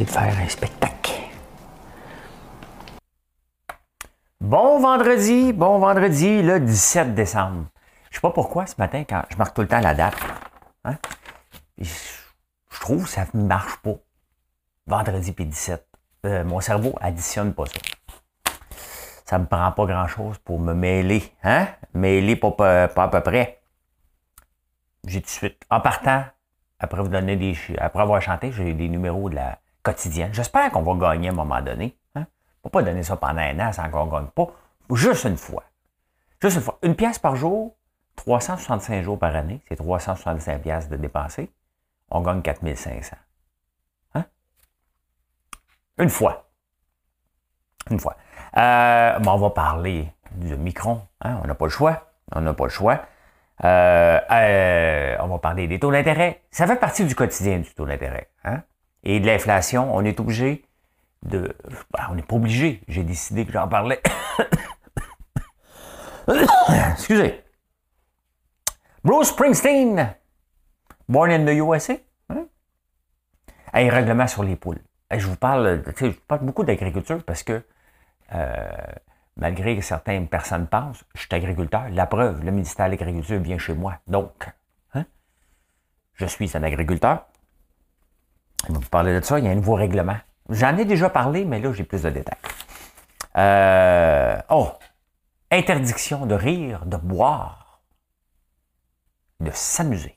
De 0.00 0.06
faire 0.06 0.38
un 0.38 0.48
spectacle. 0.48 1.12
Bon 4.40 4.80
vendredi, 4.80 5.52
bon 5.52 5.78
vendredi, 5.78 6.42
le 6.42 6.60
17 6.60 7.14
décembre. 7.14 7.66
Je 8.10 8.16
sais 8.16 8.20
pas 8.20 8.30
pourquoi 8.30 8.66
ce 8.66 8.74
matin, 8.78 9.04
quand 9.08 9.22
je 9.28 9.36
marque 9.36 9.54
tout 9.54 9.60
le 9.60 9.68
temps 9.68 9.80
la 9.80 9.94
date, 9.94 10.16
hein, 10.84 10.96
je 11.78 12.80
trouve 12.80 13.04
que 13.04 13.10
ça 13.10 13.26
ne 13.34 13.42
marche 13.42 13.76
pas. 13.78 13.96
Vendredi 14.86 15.32
puis 15.32 15.46
17. 15.46 15.86
Euh, 16.24 16.44
mon 16.44 16.60
cerveau 16.60 16.94
additionne 17.00 17.52
pas 17.52 17.66
ça. 17.66 18.52
Ça 19.26 19.38
me 19.38 19.46
prend 19.46 19.70
pas 19.72 19.86
grand-chose 19.86 20.38
pour 20.38 20.58
me 20.58 20.72
mêler. 20.72 21.22
Hein? 21.44 21.66
Mêler 21.94 22.36
pas, 22.36 22.50
pas, 22.50 23.02
à 23.04 23.08
peu 23.08 23.20
près. 23.20 23.60
J'ai 25.06 25.20
tout 25.20 25.26
de 25.26 25.30
suite, 25.30 25.62
en 25.70 25.80
partant, 25.80 26.24
après 26.78 27.02
vous 27.02 27.08
donner 27.08 27.36
des 27.36 27.56
après 27.78 28.02
avoir 28.02 28.20
chanté, 28.22 28.52
j'ai 28.52 28.72
des 28.72 28.88
numéros 28.88 29.28
de 29.28 29.36
la 29.36 29.58
quotidienne. 29.82 30.32
J'espère 30.32 30.70
qu'on 30.70 30.82
va 30.82 30.94
gagner 30.94 31.28
à 31.28 31.32
un 31.32 31.34
moment 31.34 31.60
donné. 31.60 31.96
Hein? 32.14 32.26
On 32.64 32.68
ne 32.68 32.70
pas 32.70 32.82
donner 32.82 33.02
ça 33.02 33.16
pendant 33.16 33.40
un 33.40 33.58
an 33.58 33.72
sans 33.72 33.90
qu'on 33.90 34.06
ne 34.06 34.10
gagne 34.10 34.26
pas. 34.26 34.46
Juste 34.92 35.24
une 35.24 35.36
fois. 35.36 35.64
Juste 36.40 36.56
une 36.56 36.62
fois. 36.62 36.78
Une 36.82 36.94
pièce 36.94 37.18
par 37.18 37.36
jour, 37.36 37.74
365 38.16 39.02
jours 39.02 39.18
par 39.18 39.34
année, 39.34 39.60
c'est 39.68 39.76
365 39.76 40.62
pièces 40.62 40.88
de 40.88 40.96
dépenser. 40.96 41.50
On 42.10 42.20
gagne 42.20 42.42
4500. 42.42 43.16
Hein? 44.14 44.24
Une 45.98 46.10
fois. 46.10 46.50
Une 47.90 47.98
fois. 47.98 48.16
Euh, 48.56 49.18
on 49.26 49.36
va 49.36 49.50
parler 49.50 50.12
du 50.32 50.56
micron. 50.56 51.02
Hein? 51.22 51.40
On 51.42 51.46
n'a 51.46 51.54
pas 51.54 51.66
le 51.66 51.70
choix. 51.70 52.12
On 52.34 52.40
n'a 52.40 52.52
pas 52.52 52.64
le 52.64 52.70
choix. 52.70 53.00
Euh, 53.64 54.20
euh, 54.30 55.16
on 55.20 55.28
va 55.28 55.38
parler 55.38 55.66
des 55.68 55.78
taux 55.78 55.92
d'intérêt. 55.92 56.42
Ça 56.50 56.66
fait 56.66 56.76
partie 56.76 57.04
du 57.04 57.14
quotidien 57.14 57.58
du 57.58 57.72
taux 57.74 57.86
d'intérêt. 57.86 58.28
Hein? 58.44 58.62
Et 59.04 59.20
de 59.20 59.26
l'inflation, 59.26 59.94
on 59.94 60.04
est 60.04 60.18
obligé 60.20 60.64
de... 61.22 61.54
Ben, 61.92 62.06
on 62.10 62.14
n'est 62.14 62.22
pas 62.22 62.36
obligé. 62.36 62.82
J'ai 62.88 63.04
décidé 63.04 63.44
que 63.44 63.52
j'en 63.52 63.68
parlais. 63.68 64.00
Excusez. 66.92 67.42
Bruce 69.04 69.28
Springsteen, 69.30 70.14
born 71.08 71.30
in 71.30 71.44
the 71.44 71.56
USA. 71.56 71.94
Hein? 72.28 72.46
Un 73.72 73.90
règlement 73.90 74.28
sur 74.28 74.44
les 74.44 74.54
poules. 74.54 74.80
Je 75.10 75.26
vous 75.26 75.36
parle, 75.36 75.82
je 75.96 76.06
vous 76.06 76.14
parle 76.26 76.44
beaucoup 76.44 76.64
d'agriculture 76.64 77.22
parce 77.24 77.42
que 77.42 77.62
euh, 78.34 78.70
malgré 79.36 79.76
que 79.76 79.82
certaines 79.82 80.28
personnes 80.28 80.66
pensent, 80.66 81.04
je 81.14 81.20
suis 81.20 81.28
agriculteur. 81.32 81.88
La 81.90 82.06
preuve, 82.06 82.44
le 82.44 82.50
ministère 82.50 82.86
de 82.86 82.92
l'Agriculture 82.92 83.40
vient 83.40 83.58
chez 83.58 83.74
moi. 83.74 83.98
Donc, 84.06 84.48
hein? 84.94 85.04
je 86.14 86.26
suis 86.26 86.56
un 86.56 86.62
agriculteur. 86.62 87.26
Vous 88.68 88.80
parlez 88.90 89.18
de 89.18 89.24
ça, 89.24 89.38
il 89.38 89.44
y 89.44 89.48
a 89.48 89.50
un 89.50 89.56
nouveau 89.56 89.74
règlement. 89.74 90.16
J'en 90.48 90.76
ai 90.76 90.84
déjà 90.84 91.10
parlé, 91.10 91.44
mais 91.44 91.60
là, 91.60 91.72
j'ai 91.72 91.84
plus 91.84 92.02
de 92.02 92.10
détails. 92.10 92.38
Euh, 93.36 94.36
oh, 94.50 94.70
interdiction 95.50 96.26
de 96.26 96.34
rire, 96.34 96.84
de 96.86 96.96
boire, 96.96 97.80
de 99.40 99.50
s'amuser. 99.52 100.16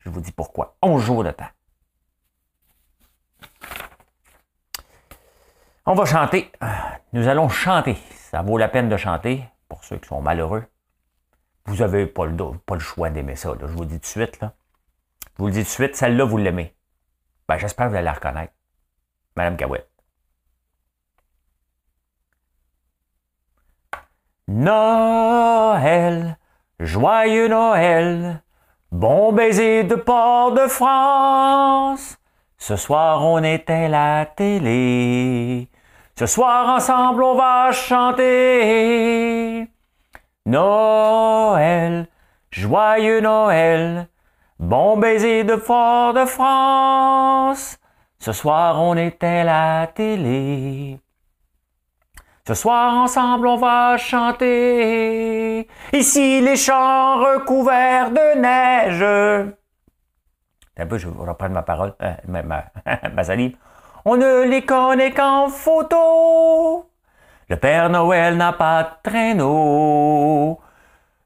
Je 0.00 0.10
vous 0.10 0.20
dis 0.20 0.32
pourquoi. 0.32 0.76
11 0.82 1.02
jours 1.02 1.24
de 1.24 1.30
temps. 1.32 1.48
On 5.84 5.94
va 5.94 6.04
chanter. 6.04 6.50
Nous 7.12 7.28
allons 7.28 7.48
chanter. 7.48 7.96
Ça 8.30 8.42
vaut 8.42 8.58
la 8.58 8.68
peine 8.68 8.88
de 8.88 8.96
chanter 8.96 9.42
pour 9.68 9.84
ceux 9.84 9.96
qui 9.96 10.08
sont 10.08 10.20
malheureux. 10.20 10.64
Vous 11.66 11.76
n'avez 11.76 12.06
pas 12.06 12.26
le, 12.26 12.78
choix 12.78 13.10
d'aimer 13.10 13.34
ça. 13.34 13.54
Je 13.60 13.66
vous 13.66 13.80
le 13.80 13.86
dis 13.86 13.98
de 13.98 14.06
suite. 14.06 14.38
Je 14.40 14.46
vous 15.38 15.46
le 15.46 15.52
dis 15.52 15.60
tout 15.60 15.64
de 15.64 15.70
suite, 15.70 15.96
celle-là, 15.96 16.24
vous 16.24 16.38
l'aimez. 16.38 16.75
Ben, 17.48 17.58
j'espère 17.58 17.86
que 17.86 17.90
vous 17.90 17.96
allez 17.96 18.04
la 18.04 18.12
reconnaître. 18.12 18.52
Madame 19.36 19.56
Cahouette. 19.56 19.90
Noël, 24.48 26.38
joyeux 26.78 27.48
Noël, 27.48 28.42
bon 28.92 29.32
baiser 29.32 29.82
de 29.84 29.96
port 29.96 30.52
de 30.52 30.66
France. 30.68 32.16
Ce 32.56 32.76
soir, 32.76 33.24
on 33.24 33.42
éteint 33.42 33.88
la 33.88 34.24
télé. 34.24 35.68
Ce 36.18 36.26
soir, 36.26 36.68
ensemble, 36.68 37.22
on 37.24 37.34
va 37.34 37.72
chanter. 37.72 39.68
Noël, 40.46 42.08
joyeux 42.50 43.20
Noël, 43.20 44.08
Bon 44.58 44.96
baiser 44.96 45.44
de 45.44 45.56
Fort 45.56 46.14
de 46.14 46.24
France. 46.24 47.78
Ce 48.18 48.32
soir, 48.32 48.80
on 48.80 48.96
éteint 48.96 49.44
la 49.44 49.86
télé. 49.94 50.98
Ce 52.48 52.54
soir, 52.54 52.94
ensemble, 52.94 53.48
on 53.48 53.56
va 53.56 53.98
chanter. 53.98 55.68
Ici, 55.92 56.40
les 56.40 56.56
champs 56.56 57.18
recouverts 57.18 58.10
de 58.10 58.38
neige. 58.38 59.52
Un 60.78 60.86
peu, 60.86 60.96
je 60.96 61.08
vais 61.08 61.28
reprendre 61.28 61.52
ma 61.52 61.62
parole, 61.62 61.94
euh, 62.00 62.14
ma, 62.26 62.42
ma 63.12 63.24
salive. 63.24 63.58
On 64.06 64.16
ne 64.16 64.48
les 64.48 64.64
connaît 64.64 65.12
qu'en 65.12 65.48
photo. 65.48 66.90
Le 67.50 67.56
Père 67.56 67.90
Noël 67.90 68.38
n'a 68.38 68.54
pas 68.54 68.84
de 68.84 69.10
traîneau. 69.10 70.58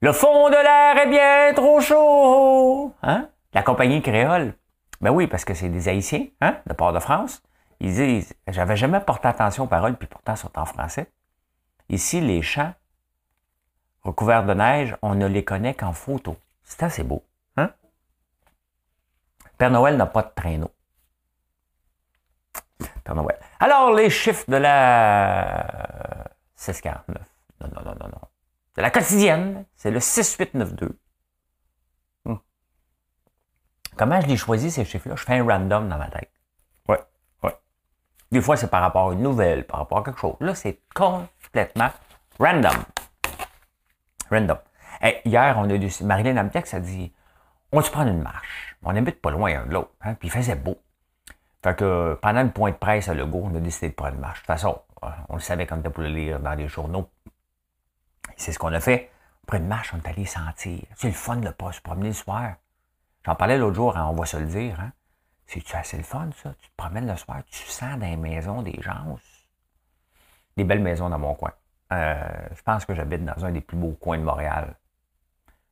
Le 0.02 0.12
fond 0.12 0.48
de 0.48 0.54
l'air 0.54 0.96
est 0.96 1.10
bien 1.10 1.52
trop 1.54 1.78
chaud. 1.80 2.94
Hein? 3.02 3.28
La 3.52 3.62
compagnie 3.62 4.00
créole. 4.00 4.54
Ben 5.02 5.10
oui, 5.10 5.26
parce 5.26 5.44
que 5.44 5.52
c'est 5.52 5.68
des 5.68 5.88
Haïtiens, 5.88 6.26
hein, 6.40 6.56
de 6.66 6.72
Port-de-France. 6.72 7.42
Ils 7.80 7.94
disent, 7.94 8.34
j'avais 8.48 8.76
jamais 8.76 9.00
porté 9.00 9.28
attention 9.28 9.64
aux 9.64 9.66
paroles, 9.66 9.96
puis 9.96 10.08
pourtant, 10.08 10.36
sont 10.36 10.58
en 10.58 10.64
français. 10.64 11.10
Ici, 11.90 12.20
les 12.22 12.40
champs 12.40 12.72
recouverts 14.02 14.46
de 14.46 14.54
neige, 14.54 14.96
on 15.02 15.14
ne 15.14 15.26
les 15.26 15.44
connaît 15.44 15.74
qu'en 15.74 15.92
photo. 15.92 16.36
C'est 16.64 16.82
assez 16.82 17.02
beau. 17.02 17.22
Hein? 17.58 17.70
Père 19.58 19.70
Noël 19.70 19.98
n'a 19.98 20.06
pas 20.06 20.22
de 20.22 20.30
traîneau. 20.34 20.70
Père 23.04 23.14
Noël. 23.14 23.38
Alors, 23.58 23.92
les 23.92 24.08
chiffres 24.08 24.44
de 24.48 24.56
la 24.56 26.26
649. 26.56 27.22
Non, 27.60 27.68
non, 27.68 27.82
non, 27.84 27.96
non, 28.00 28.08
non. 28.08 28.29
C'est 28.74 28.82
la 28.82 28.90
quotidienne, 28.90 29.64
c'est 29.76 29.90
le 29.90 30.00
6892. 30.00 30.90
Hmm. 32.24 32.36
Comment 33.96 34.20
je 34.20 34.26
l'ai 34.26 34.36
choisi, 34.36 34.70
ces 34.70 34.84
chiffres-là? 34.84 35.16
Je 35.16 35.24
fais 35.24 35.38
un 35.38 35.44
random 35.44 35.88
dans 35.88 35.98
ma 35.98 36.08
tête. 36.08 36.30
Ouais, 36.88 37.00
ouais. 37.42 37.56
Des 38.30 38.40
fois, 38.40 38.56
c'est 38.56 38.68
par 38.68 38.82
rapport 38.82 39.10
à 39.10 39.12
une 39.12 39.22
nouvelle, 39.22 39.66
par 39.66 39.80
rapport 39.80 39.98
à 39.98 40.04
quelque 40.04 40.20
chose. 40.20 40.36
Là, 40.40 40.54
c'est 40.54 40.80
complètement 40.94 41.90
random. 42.38 42.84
Random. 44.30 44.58
hier, 45.24 45.56
on 45.58 45.68
a 45.68 45.78
du. 45.78 45.90
Marilyn 46.04 46.36
Amtex 46.36 46.74
a 46.74 46.80
dit 46.80 47.12
on 47.72 47.80
se 47.82 47.90
prend 47.90 48.06
une 48.06 48.22
marche. 48.22 48.76
On 48.82 48.96
habite 48.96 49.20
pas 49.20 49.30
loin 49.30 49.60
un 49.60 49.66
de 49.66 49.74
l'autre. 49.74 49.92
Hein, 50.02 50.14
puis 50.14 50.28
il 50.28 50.30
faisait 50.30 50.56
beau. 50.56 50.76
Fait 51.62 51.76
que 51.76 52.18
pendant 52.20 52.42
le 52.42 52.50
point 52.50 52.70
de 52.70 52.76
presse 52.76 53.08
à 53.08 53.14
Legault, 53.14 53.42
on 53.44 53.54
a 53.54 53.60
décidé 53.60 53.90
de 53.90 53.94
prendre 53.94 54.14
une 54.14 54.20
marche. 54.20 54.38
De 54.38 54.46
toute 54.46 54.46
façon, 54.46 54.80
on 55.28 55.34
le 55.34 55.40
savait 55.40 55.66
quand 55.66 55.76
on 55.76 55.80
était 55.80 55.90
pour 55.90 56.02
le 56.02 56.08
lire 56.08 56.40
dans 56.40 56.54
les 56.54 56.68
journaux. 56.68 57.08
C'est 58.40 58.52
ce 58.52 58.58
qu'on 58.58 58.72
a 58.72 58.80
fait. 58.80 59.10
Après 59.42 59.58
une 59.58 59.66
marche, 59.66 59.92
on 59.92 59.98
est 59.98 60.08
allé 60.08 60.24
sentir. 60.24 60.80
C'est 60.96 61.08
le 61.08 61.12
fun 61.12 61.36
de 61.36 61.50
pas 61.50 61.72
se 61.72 61.80
promener 61.82 62.08
le 62.08 62.14
soir. 62.14 62.54
J'en 63.26 63.34
parlais 63.34 63.58
l'autre 63.58 63.74
jour, 63.74 63.98
hein, 63.98 64.06
on 64.10 64.14
va 64.14 64.24
se 64.24 64.38
le 64.38 64.46
dire. 64.46 64.80
Hein. 64.80 64.92
C'est 65.46 65.74
assez 65.74 65.98
le 65.98 66.02
fun, 66.02 66.30
ça? 66.42 66.54
Tu 66.58 66.70
te 66.70 66.74
promènes 66.74 67.06
le 67.06 67.18
soir, 67.18 67.42
tu 67.50 67.66
sens 67.66 67.98
dans 67.98 68.06
les 68.06 68.16
maisons 68.16 68.62
des 68.62 68.80
gens. 68.80 69.18
Des 70.56 70.64
belles 70.64 70.80
maisons 70.80 71.10
dans 71.10 71.18
mon 71.18 71.34
coin. 71.34 71.52
Euh, 71.92 72.16
je 72.56 72.62
pense 72.62 72.86
que 72.86 72.94
j'habite 72.94 73.26
dans 73.26 73.44
un 73.44 73.50
des 73.50 73.60
plus 73.60 73.76
beaux 73.76 73.92
coins 73.92 74.16
de 74.16 74.22
Montréal. 74.22 74.74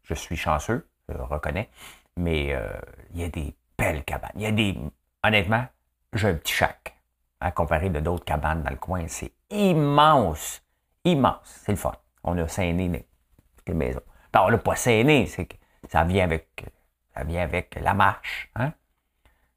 Je 0.03 0.13
suis 0.13 0.37
chanceux, 0.37 0.87
je 1.09 1.15
le 1.15 1.23
reconnais, 1.23 1.71
mais 2.19 2.53
euh, 2.53 2.69
il 3.15 3.23
y 3.23 3.25
a 3.25 3.31
des 3.31 3.57
belles 3.79 4.05
cabanes. 4.05 4.33
Il 4.35 4.43
y 4.43 4.47
a 4.47 4.53
des. 4.53 4.79
Honnêtement, 5.25 5.65
j'ai 6.13 6.29
un 6.29 6.35
petit 6.35 6.53
chac. 6.53 6.95
À 7.41 7.51
comparer 7.51 7.89
de 7.89 8.01
d'autres 8.01 8.27
cabanes 8.27 8.63
dans 8.63 8.71
le 8.71 8.77
coin, 8.77 9.09
c'est 9.09 9.33
immense. 9.49 10.63
Immense. 11.05 11.63
C'est 11.65 11.73
le 11.73 11.79
fun 11.79 11.95
on 12.25 12.37
a 12.39 12.49
scéné 12.49 13.07
les 13.67 13.75
maisons. 13.75 14.01
Ben, 14.33 14.43
on 14.43 14.49
l'a 14.49 14.59
pas 14.59 14.77
scéné, 14.77 15.27
c'est 15.27 15.47
que 15.47 15.57
ça 15.89 16.05
vient 16.05 16.25
avec 16.25 16.65
ça 17.15 17.25
vient 17.25 17.43
avec 17.43 17.79
la 17.81 17.95
marche. 17.95 18.51
Hein? 18.55 18.73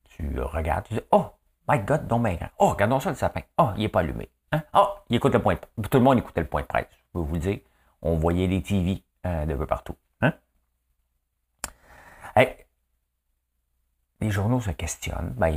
Tu 0.06 0.40
regardes, 0.40 0.86
tu 0.86 0.96
dis 0.96 1.02
Oh, 1.12 1.26
My 1.68 1.80
God, 1.80 2.08
donc 2.08 2.24
bien 2.24 2.36
grand. 2.36 2.50
Oh, 2.58 2.70
regardons 2.70 3.00
ça, 3.00 3.12
le 3.12 3.16
sapin. 3.16 3.42
Oh, 3.58 3.70
il 3.76 3.84
n'est 3.84 3.90
pas 3.90 4.00
allumé. 4.00 4.30
Hein? 4.52 4.64
Oh, 4.74 4.88
il 5.10 5.16
écoute 5.16 5.34
le 5.34 5.42
point 5.42 5.56
de... 5.56 5.88
Tout 5.88 5.98
le 5.98 6.04
monde 6.04 6.18
écoutait 6.18 6.42
le 6.42 6.48
point 6.48 6.62
de 6.62 6.68
presse. 6.68 6.88
Je 6.92 6.98
peux 7.14 7.20
vous 7.20 7.38
dire. 7.38 7.60
On 8.02 8.18
voyait 8.18 8.48
les 8.48 8.62
TV 8.62 9.04
euh, 9.26 9.46
de 9.46 9.56
peu 9.56 9.68
partout. 9.68 9.96
Hein? 10.22 10.34
les 14.20 14.30
journaux 14.30 14.62
se 14.62 14.72
questionnent. 14.72 15.34
Ben, 15.36 15.52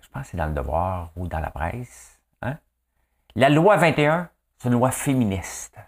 je 0.00 0.08
pense 0.08 0.22
que 0.24 0.28
c'est 0.30 0.36
dans 0.36 0.46
le 0.46 0.52
Devoir 0.52 1.12
ou 1.16 1.28
dans 1.28 1.38
la 1.38 1.50
presse. 1.50 2.20
Hein? 2.42 2.58
La 3.36 3.48
loi 3.48 3.76
21, 3.76 4.28
c'est 4.58 4.68
une 4.68 4.74
loi 4.74 4.90
féministe. 4.90 5.78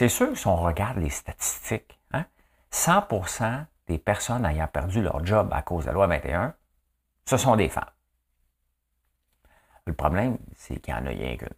C'est 0.00 0.08
sûr 0.08 0.30
que 0.30 0.34
si 0.34 0.46
on 0.46 0.56
regarde 0.56 0.96
les 0.96 1.10
statistiques, 1.10 2.00
100% 2.72 3.44
hein, 3.44 3.66
des 3.86 3.98
personnes 3.98 4.46
ayant 4.46 4.66
perdu 4.66 5.02
leur 5.02 5.26
job 5.26 5.50
à 5.52 5.60
cause 5.60 5.84
de 5.84 5.88
la 5.88 5.92
loi 5.92 6.06
21, 6.06 6.54
ce 7.26 7.36
sont 7.36 7.54
des 7.54 7.68
femmes. 7.68 7.84
Le 9.84 9.92
problème, 9.92 10.38
c'est 10.56 10.80
qu'il 10.80 10.94
n'y 10.94 11.00
en 11.00 11.04
a 11.04 11.10
rien 11.10 11.36
qu'une. 11.36 11.48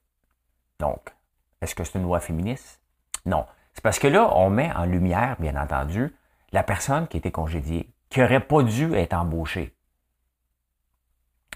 Donc, 0.80 1.14
est-ce 1.60 1.76
que 1.76 1.84
c'est 1.84 2.00
une 2.00 2.02
loi 2.02 2.18
féministe? 2.18 2.82
Non. 3.26 3.46
C'est 3.74 3.82
parce 3.84 4.00
que 4.00 4.08
là, 4.08 4.28
on 4.34 4.50
met 4.50 4.72
en 4.72 4.86
lumière, 4.86 5.36
bien 5.38 5.54
entendu, 5.54 6.12
la 6.50 6.64
personne 6.64 7.06
qui 7.06 7.18
était 7.18 7.30
congédiée, 7.30 7.94
qui 8.10 8.18
n'aurait 8.18 8.40
pas 8.40 8.64
dû 8.64 8.92
être 8.94 9.14
embauchée. 9.14 9.72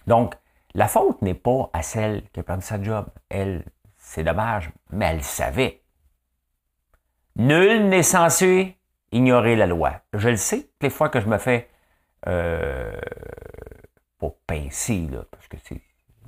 Donc, 0.07 0.37
la 0.75 0.87
faute 0.87 1.21
n'est 1.21 1.35
pas 1.35 1.69
à 1.73 1.83
celle 1.83 2.31
qui 2.31 2.39
a 2.39 2.45
perdu 2.45 2.63
sa 2.65 2.81
job. 2.81 3.09
Elle, 3.29 3.65
c'est 3.97 4.23
dommage, 4.23 4.71
mais 4.93 5.07
elle 5.07 5.25
savait. 5.25 5.83
Nul 7.37 7.91
n'est 7.91 8.03
censé 8.03 8.79
ignorer 9.13 9.57
la 9.57 9.67
loi. 9.67 10.01
Je 10.15 10.31
le 10.31 10.37
sais, 10.37 10.71
les 10.81 10.89
fois 10.89 11.11
que 11.11 11.21
je 11.21 11.27
me 11.27 11.37
fais 11.37 11.69
euh, 12.27 12.99
pas 14.19 14.31
pincer, 14.47 15.07
là, 15.11 15.23
parce 15.31 15.47
que 15.47 15.59
c'est, 15.63 15.83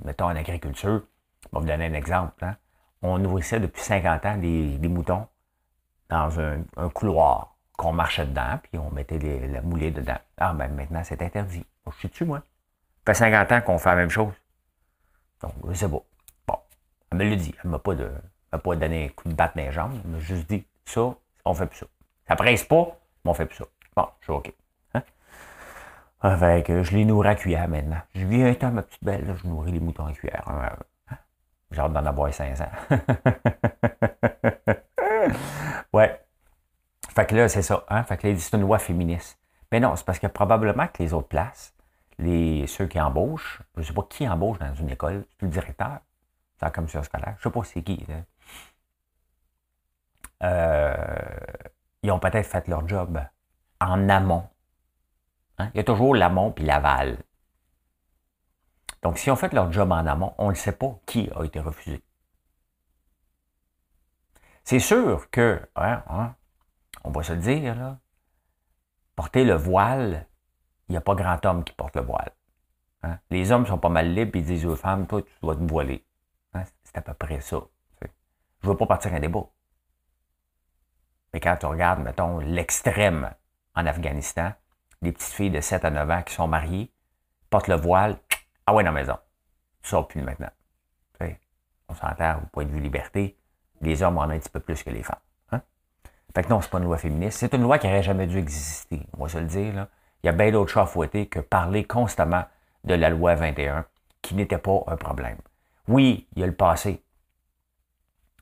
mettons 0.05 0.25
en 0.25 0.35
agriculture, 0.35 1.01
je 1.43 1.49
vais 1.51 1.61
vous 1.61 1.65
donner 1.65 1.87
un 1.87 1.93
exemple. 1.93 2.45
Hein. 2.45 2.55
On 3.01 3.17
nourrissait 3.17 3.59
depuis 3.59 3.81
50 3.81 4.25
ans 4.27 4.37
des, 4.37 4.77
moutons 4.87 5.27
dans 6.09 6.39
un, 6.39 6.63
couloir 6.93 7.55
qu'on 7.75 7.93
marchait 7.93 8.27
dedans, 8.27 8.59
puis 8.61 8.77
on 8.77 8.91
mettait 8.91 9.17
la 9.47 9.61
moulée 9.61 9.89
dedans. 9.89 10.19
Ah, 10.37 10.53
ben 10.53 10.67
maintenant, 10.67 11.01
c'est 11.03 11.23
interdit. 11.23 11.65
je 11.91 11.97
suis 11.97 12.09
dessus, 12.09 12.25
moi. 12.25 12.43
Ça 13.07 13.13
fait 13.15 13.19
50 13.31 13.51
ans 13.51 13.61
qu'on 13.61 13.79
fait 13.79 13.89
la 13.89 13.95
même 13.95 14.09
chose. 14.11 14.33
Donc, 15.41 15.53
c'est 15.73 15.87
beau. 15.87 16.05
Bon, 16.45 16.57
elle 17.11 17.17
me 17.17 17.23
l'a 17.23 17.35
dit. 17.35 17.55
Elle 17.63 17.71
m'a 17.71 17.79
pas, 17.79 17.95
de, 17.95 18.11
pas 18.51 18.75
donné 18.75 19.05
un 19.05 19.07
coup 19.09 19.27
de 19.27 19.33
batte 19.33 19.55
dans 19.55 19.63
les 19.63 19.71
jambes. 19.71 19.99
Elle 20.03 20.11
m'a 20.11 20.19
juste 20.19 20.47
dit, 20.47 20.67
ça, 20.91 21.15
on 21.45 21.53
fait 21.53 21.65
plus 21.65 21.79
ça. 21.79 21.85
Ça 22.27 22.35
presse 22.35 22.63
pas, 22.63 22.97
mais 23.23 23.31
on 23.31 23.33
fait 23.33 23.45
plus 23.45 23.57
ça. 23.57 23.65
Bon, 23.95 24.07
je 24.19 24.25
suis 24.25 24.33
OK. 24.33 24.53
Hein? 24.93 25.03
Avec, 26.21 26.67
je 26.67 26.95
les 26.95 27.05
nourris 27.05 27.29
à 27.29 27.35
cuillère 27.35 27.67
maintenant. 27.67 28.01
Je 28.15 28.25
viens 28.25 28.53
temps, 28.53 28.71
ma 28.71 28.83
petite 28.83 29.03
belle, 29.03 29.35
je 29.41 29.47
nourris 29.47 29.71
les 29.71 29.79
moutons 29.79 30.05
à 30.05 30.13
cuillère. 30.13 30.43
Hein? 30.47 30.69
J'ai 31.71 31.81
hâte 31.81 31.93
d'en 31.93 32.05
avoir 32.05 32.33
500. 32.33 32.65
ouais. 35.93 36.19
Fait 37.15 37.25
que 37.25 37.35
là, 37.35 37.47
c'est 37.47 37.61
ça. 37.61 37.85
Hein? 37.89 38.03
Fait 38.03 38.17
que 38.17 38.27
là, 38.27 38.35
c'est 38.37 38.55
une 38.55 38.63
loi 38.63 38.79
féministe. 38.79 39.39
Mais 39.71 39.79
non, 39.79 39.95
c'est 39.95 40.05
parce 40.05 40.19
que 40.19 40.27
probablement 40.27 40.87
que 40.87 41.01
les 41.03 41.13
autres 41.13 41.27
places, 41.27 41.73
les, 42.17 42.65
ceux 42.67 42.87
qui 42.87 42.99
embauchent, 42.99 43.61
je 43.75 43.81
ne 43.81 43.85
sais 43.85 43.93
pas 43.93 44.03
qui 44.09 44.27
embauche 44.27 44.57
dans 44.59 44.73
une 44.73 44.89
école, 44.89 45.25
c'est 45.39 45.45
le 45.45 45.51
directeur, 45.51 45.99
c'est 46.57 46.65
la 46.65 46.71
commission 46.71 47.03
scolaire, 47.03 47.35
je 47.39 47.47
ne 47.47 47.53
sais 47.53 47.59
pas 47.59 47.65
c'est 47.65 47.83
qui. 47.83 48.05
Euh, 50.43 50.95
ils 52.03 52.11
ont 52.11 52.19
peut-être 52.19 52.45
fait 52.45 52.67
leur 52.67 52.87
job 52.87 53.19
en 53.81 54.09
amont. 54.09 54.47
Hein? 55.57 55.69
Il 55.73 55.77
y 55.77 55.79
a 55.81 55.83
toujours 55.83 56.15
l'amont 56.15 56.51
puis 56.51 56.65
l'aval. 56.65 57.17
Donc, 59.01 59.17
si 59.17 59.31
on 59.31 59.35
fait 59.35 59.53
leur 59.53 59.71
job 59.71 59.91
en 59.91 60.05
amont, 60.05 60.33
on 60.37 60.49
ne 60.49 60.55
sait 60.55 60.73
pas 60.73 60.99
qui 61.05 61.29
a 61.35 61.43
été 61.43 61.59
refusé. 61.59 62.03
C'est 64.63 64.79
sûr 64.79 65.29
que, 65.31 65.61
hein, 65.75 66.03
hein, 66.09 66.35
on 67.03 67.11
va 67.11 67.23
se 67.23 67.33
dire, 67.33 67.97
porter 69.15 69.43
le 69.43 69.55
voile, 69.55 70.27
il 70.87 70.93
n'y 70.93 70.97
a 70.97 71.01
pas 71.01 71.15
grand 71.15 71.43
homme 71.45 71.63
qui 71.63 71.73
porte 71.73 71.95
le 71.95 72.01
voile. 72.01 72.31
Hein? 73.03 73.19
Les 73.29 73.51
hommes 73.51 73.65
sont 73.65 73.77
pas 73.77 73.89
mal 73.89 74.13
libres 74.13 74.35
et 74.35 74.39
ils 74.39 74.45
disent 74.45 74.65
aux 74.65 74.75
femmes, 74.75 75.07
toi, 75.07 75.21
tu 75.21 75.31
dois 75.41 75.55
te 75.55 75.63
voiler. 75.63 76.05
Hein? 76.53 76.63
C'est 76.83 76.97
à 76.97 77.01
peu 77.01 77.13
près 77.13 77.39
ça. 77.41 77.57
Je 78.01 78.67
ne 78.67 78.71
veux 78.71 78.77
pas 78.77 78.85
partir 78.85 79.13
un 79.13 79.19
débat. 79.19 79.47
Mais 81.33 81.39
quand 81.39 81.55
tu 81.57 81.65
regardes, 81.65 81.99
mettons, 81.99 82.39
l'extrême 82.39 83.31
en 83.75 83.85
Afghanistan, 83.85 84.51
les 85.01 85.11
petites 85.11 85.33
filles 85.33 85.51
de 85.51 85.61
7 85.61 85.85
à 85.85 85.89
9 85.89 86.09
ans 86.09 86.21
qui 86.23 86.33
sont 86.33 86.47
mariées, 86.47 86.91
portent 87.49 87.67
le 87.67 87.75
voile, 87.75 88.17
ah 88.67 88.73
ouais, 88.73 88.83
dans 88.83 88.91
la 88.91 88.99
maison. 88.99 89.17
Tu 89.81 89.89
sors 89.89 90.07
plus 90.07 90.21
maintenant. 90.21 90.49
on 91.87 91.95
s'entend 91.95 92.37
au 92.37 92.45
point 92.51 92.65
de 92.65 92.69
vue 92.69 92.81
liberté, 92.81 93.35
les 93.81 94.03
hommes 94.03 94.17
en 94.17 94.25
ont 94.25 94.29
un 94.29 94.39
petit 94.39 94.49
peu 94.49 94.59
plus 94.59 94.83
que 94.83 94.89
les 94.89 95.03
femmes. 95.03 95.19
Hein? 95.51 95.61
Fait 96.35 96.43
que 96.43 96.49
non, 96.49 96.61
c'est 96.61 96.69
pas 96.69 96.77
une 96.77 96.83
loi 96.83 96.97
féministe. 96.97 97.39
C'est 97.39 97.53
une 97.53 97.63
loi 97.63 97.79
qui 97.79 97.87
n'aurait 97.87 98.03
jamais 98.03 98.27
dû 98.27 98.37
exister. 98.37 99.01
On 99.17 99.23
va 99.23 99.29
se 99.29 99.37
le 99.37 99.45
dire. 99.45 99.73
Là. 99.73 99.87
Il 100.23 100.27
y 100.27 100.29
a 100.29 100.33
bien 100.33 100.51
d'autres 100.51 100.71
chats 100.71 100.83
à 100.83 100.85
fouetter 100.85 101.27
que 101.27 101.39
parler 101.39 101.85
constamment 101.85 102.43
de 102.83 102.93
la 102.93 103.09
loi 103.09 103.35
21, 103.35 103.85
qui 104.21 104.35
n'était 104.35 104.57
pas 104.57 104.83
un 104.87 104.97
problème. 104.97 105.37
Oui, 105.87 106.27
il 106.35 106.41
y 106.41 106.43
a 106.43 106.47
le 106.47 106.55
passé. 106.55 107.03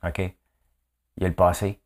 OK? 0.02 0.18
Il 0.18 1.22
y 1.22 1.24
a 1.24 1.28
le 1.28 1.34
passé. 1.34 1.80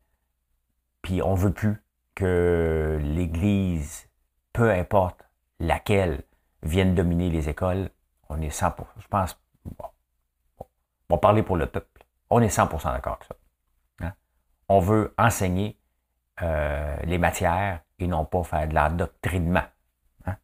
Puis 1.02 1.22
on 1.22 1.34
veut 1.34 1.52
plus 1.52 1.82
que 2.14 2.98
l'Église, 3.02 4.08
peu 4.52 4.70
importe 4.70 5.24
laquelle, 5.58 6.22
vienne 6.62 6.94
dominer 6.94 7.30
les 7.30 7.48
écoles. 7.48 7.90
On 8.28 8.40
est 8.40 8.48
100%, 8.48 8.74
je 8.98 9.08
pense, 9.08 9.38
bon, 9.64 9.86
on 11.12 11.14
va 11.14 11.18
parler 11.18 11.42
pour 11.42 11.56
le 11.56 11.66
peuple. 11.66 12.04
On 12.30 12.40
est 12.40 12.48
100% 12.48 12.92
d'accord 12.92 13.14
avec 13.14 13.24
ça. 13.24 13.34
Hein? 14.06 14.12
On 14.68 14.80
veut 14.80 15.14
enseigner 15.18 15.78
euh, 16.40 16.96
les 17.04 17.18
matières 17.18 17.80
et 17.98 18.06
non 18.06 18.24
pas 18.24 18.42
faire 18.42 18.66
de 18.66 18.74
l'endoctrinement. 18.74 19.64
Hein? 20.26 20.36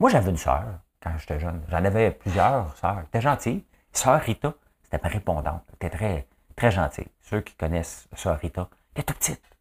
Moi, 0.00 0.08
j'avais 0.08 0.30
une 0.30 0.38
sœur 0.38 0.64
quand 1.02 1.10
j'étais 1.18 1.38
jeune. 1.38 1.62
J'en 1.68 1.84
avais 1.84 2.10
plusieurs 2.10 2.74
sœurs. 2.78 3.00
Elle 3.00 3.04
était 3.04 3.20
gentille. 3.20 3.64
Sœur 3.92 4.20
Rita, 4.20 4.54
c'était 4.82 5.00
ma 5.02 5.08
répondante. 5.08 5.62
Elle 5.68 5.74
était 5.74 5.90
très, 5.90 6.28
très 6.56 6.70
gentille. 6.70 7.08
Ceux 7.20 7.42
qui 7.42 7.54
connaissent 7.54 8.08
Sœur 8.14 8.38
Rita, 8.38 8.68
elle 8.94 9.02
était 9.02 9.12
toute 9.12 9.18
petite. 9.18 9.53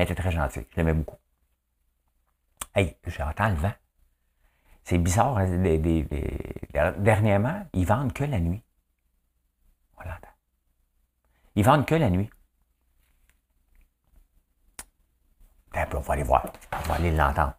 Mais 0.00 0.04
était 0.04 0.14
très 0.14 0.30
gentille. 0.30 0.66
Je 0.70 0.76
l'aimais 0.78 0.94
beaucoup. 0.94 1.18
Hey, 2.74 2.96
j'entends 3.06 3.50
le 3.50 3.56
vent. 3.56 3.72
C'est 4.82 4.96
bizarre. 4.96 5.36
Hein, 5.36 6.92
dernièrement, 6.96 7.66
ils 7.74 7.84
vendent 7.84 8.14
que 8.14 8.24
la 8.24 8.40
nuit. 8.40 8.62
Voilà. 9.96 10.18
Ils 11.54 11.64
vendent 11.66 11.84
que 11.84 11.96
la 11.96 12.08
nuit. 12.08 12.30
on 15.74 16.00
va 16.00 16.14
aller 16.14 16.22
voir. 16.22 16.50
On 16.72 16.88
va 16.88 16.94
aller 16.94 17.12
l'entendre. 17.14 17.52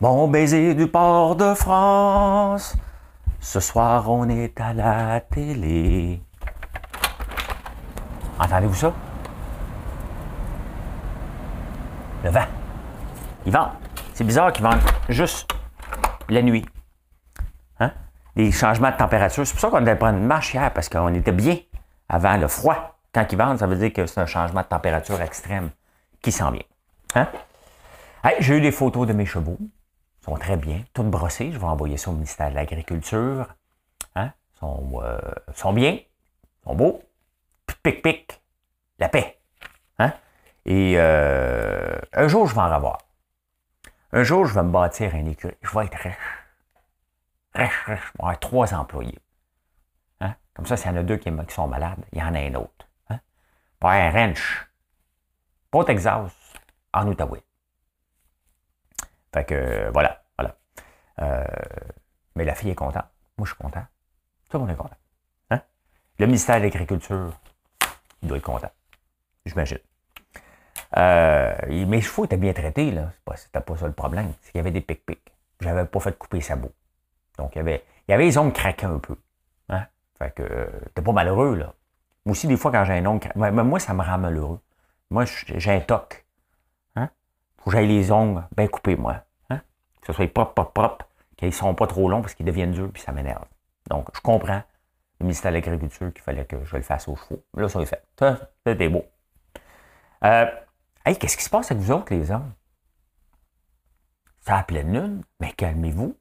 Bon 0.00 0.28
baiser 0.28 0.74
du 0.74 0.86
port 0.86 1.36
de 1.36 1.52
France. 1.52 2.74
Ce 3.38 3.60
soir, 3.60 4.08
on 4.10 4.26
est 4.30 4.58
à 4.58 4.72
la 4.72 5.20
télé. 5.20 6.22
Entendez-vous 8.40 8.74
ça? 8.76 8.94
Le 12.26 12.32
vent. 12.32 12.46
Ils. 13.46 13.58
C'est 14.14 14.24
bizarre 14.24 14.52
qu'ils 14.52 14.64
vendent 14.64 14.80
juste 15.08 15.48
la 16.28 16.42
nuit. 16.42 16.66
Hein? 17.78 17.92
Les 18.34 18.50
changements 18.50 18.90
de 18.90 18.96
température. 18.96 19.46
C'est 19.46 19.52
pour 19.52 19.60
ça 19.60 19.70
qu'on 19.70 19.80
devait 19.80 19.96
prendre 19.96 20.18
une 20.18 20.26
marche 20.26 20.54
hier, 20.54 20.72
parce 20.72 20.88
qu'on 20.88 21.14
était 21.14 21.32
bien 21.32 21.56
avant 22.08 22.36
le 22.36 22.48
froid. 22.48 22.98
Quand 23.12 23.26
ils 23.30 23.38
vendent, 23.38 23.58
ça 23.58 23.66
veut 23.66 23.76
dire 23.76 23.92
que 23.92 24.06
c'est 24.06 24.20
un 24.20 24.26
changement 24.26 24.62
de 24.62 24.66
température 24.66 25.20
extrême 25.20 25.70
qui 26.20 26.32
s'en 26.32 26.50
vient. 26.50 26.64
Hein? 27.14 27.28
J'ai 28.40 28.58
eu 28.58 28.60
des 28.60 28.72
photos 28.72 29.06
de 29.06 29.12
mes 29.12 29.26
chevaux. 29.26 29.58
Ils 29.60 30.24
sont 30.24 30.34
très 30.34 30.56
bien, 30.56 30.82
toutes 30.92 31.08
brossées. 31.08 31.52
Je 31.52 31.58
vais 31.58 31.64
envoyer 31.64 31.96
ça 31.96 32.10
au 32.10 32.14
ministère 32.14 32.50
de 32.50 32.56
l'Agriculture. 32.56 33.46
Hein? 34.16 34.32
Ils 34.54 34.58
sont, 34.58 35.00
euh, 35.02 35.18
sont 35.54 35.72
bien, 35.72 35.92
ils 35.92 36.64
sont 36.64 36.74
beaux. 36.74 37.02
Pic, 37.82 38.02
pic, 38.02 38.42
la 38.98 39.08
paix. 39.08 39.35
Et 40.66 40.94
euh, 40.96 41.96
un 42.12 42.26
jour, 42.26 42.48
je 42.48 42.54
vais 42.54 42.60
en 42.60 42.72
avoir. 42.72 42.98
Un 44.12 44.24
jour, 44.24 44.44
je 44.46 44.54
vais 44.54 44.64
me 44.64 44.72
bâtir 44.72 45.14
un 45.14 45.24
écurie. 45.26 45.54
Je 45.62 45.78
vais 45.78 45.86
être 45.86 45.94
riche. 45.94 46.16
Riche, 47.54 47.84
riche. 47.86 48.00
Je 48.00 48.18
vais 48.18 48.24
avoir 48.24 48.38
trois 48.40 48.74
employés. 48.74 49.18
Hein? 50.20 50.34
Comme 50.54 50.66
ça, 50.66 50.76
s'il 50.76 50.90
y 50.90 50.94
en 50.94 50.96
a 50.96 51.02
deux 51.04 51.18
qui, 51.18 51.30
sont 51.50 51.68
malades, 51.68 52.04
il 52.12 52.18
y 52.18 52.22
en 52.22 52.34
a 52.34 52.40
un 52.40 52.54
autre. 52.54 52.88
Hein? 53.10 53.20
Pas 53.78 53.92
un 53.92 54.10
ranch. 54.10 54.68
Pas 55.70 55.78
au 55.78 55.84
Texas, 55.84 56.32
en 56.92 57.06
Outaouais. 57.06 57.44
Fait 59.32 59.44
que, 59.44 59.88
voilà, 59.92 60.24
voilà. 60.36 60.56
Euh, 61.20 61.44
mais 62.34 62.44
la 62.44 62.56
fille 62.56 62.70
est 62.70 62.74
contente. 62.74 63.06
Moi, 63.38 63.46
je 63.46 63.52
suis 63.54 63.62
content. 63.62 63.86
Tout 64.48 64.58
le 64.58 64.64
monde 64.64 64.70
est 64.70 64.76
content. 64.76 64.96
Hein? 65.50 65.62
Le 66.18 66.26
ministère 66.26 66.56
de 66.56 66.64
l'Agriculture, 66.64 67.32
il 68.22 68.28
doit 68.28 68.38
être 68.38 68.44
content. 68.44 68.70
J'imagine. 69.44 69.78
Euh, 70.96 71.54
mes 71.86 72.00
chevaux 72.00 72.24
étaient 72.24 72.36
bien 72.36 72.52
traités, 72.52 72.90
là. 72.90 73.10
C'était 73.34 73.60
pas 73.60 73.76
ça 73.76 73.86
le 73.86 73.92
problème. 73.92 74.32
C'est 74.42 74.52
qu'il 74.52 74.58
y 74.58 74.60
avait 74.60 74.70
des 74.70 74.80
pic-pics. 74.80 75.32
J'avais 75.60 75.84
pas 75.84 76.00
fait 76.00 76.16
couper 76.16 76.40
sa 76.40 76.56
boue. 76.56 76.70
Donc, 77.38 77.54
il 77.54 77.58
y 77.58 77.60
avait, 77.60 77.84
il 78.06 78.12
y 78.12 78.14
avait 78.14 78.24
les 78.24 78.38
ongles 78.38 78.52
craqués 78.52 78.86
un 78.86 78.98
peu. 78.98 79.16
Hein? 79.68 79.86
Fait 80.18 80.30
que 80.34 80.42
euh, 80.42 80.66
t'es 80.94 81.02
pas 81.02 81.12
malheureux, 81.12 81.56
là. 81.56 81.74
Moi 82.24 82.32
aussi, 82.32 82.46
des 82.46 82.56
fois, 82.56 82.72
quand 82.72 82.84
j'ai 82.84 82.94
un 82.94 83.06
ongle 83.06 83.20
craqué, 83.20 83.38
moi, 83.38 83.80
ça 83.80 83.94
me 83.94 84.02
rend 84.02 84.18
malheureux. 84.18 84.60
Moi, 85.10 85.24
j'ai 85.24 85.70
un 85.70 85.80
toc. 85.80 86.24
Hein? 86.96 87.08
Faut 87.58 87.70
que 87.70 87.76
j'aille 87.76 87.88
les 87.88 88.10
ongles 88.10 88.42
bien 88.56 88.66
coupés, 88.66 88.96
moi. 88.96 89.22
Hein? 89.50 89.60
Que 90.00 90.08
ce 90.08 90.12
soit 90.12 90.32
propre, 90.32 90.54
propre, 90.54 90.72
propre, 90.72 91.08
qu'ils 91.36 91.48
ne 91.48 91.52
sont 91.52 91.74
pas 91.74 91.86
trop 91.86 92.08
longs 92.08 92.22
parce 92.22 92.34
qu'ils 92.34 92.46
deviennent 92.46 92.72
durs, 92.72 92.90
puis 92.92 93.02
ça 93.02 93.12
m'énerve. 93.12 93.44
Donc, 93.88 94.08
je 94.14 94.20
comprends 94.20 94.62
le 95.20 95.24
ministère 95.24 95.50
de 95.52 95.56
l'Agriculture 95.56 96.12
qu'il 96.12 96.22
fallait 96.22 96.44
que 96.44 96.64
je 96.64 96.76
le 96.76 96.82
fasse 96.82 97.08
aux 97.08 97.16
chevaux. 97.16 97.42
Là, 97.56 97.68
ça 97.68 97.80
est 97.80 97.86
fait. 97.86 98.02
Ça, 98.18 98.50
c'était 98.66 98.88
beau. 98.88 99.04
Euh, 100.24 100.46
hey, 101.06 101.16
qu'est-ce 101.16 101.36
qui 101.36 101.44
se 101.44 101.50
passe 101.50 101.70
avec 101.70 101.82
vous 101.82 101.92
autres, 101.92 102.12
les 102.12 102.30
hommes? 102.30 102.52
Ça 104.40 104.58
à 104.58 104.62
pleine 104.64 104.92
lune, 104.92 105.24
mais 105.40 105.52
calmez-vous. 105.52 106.16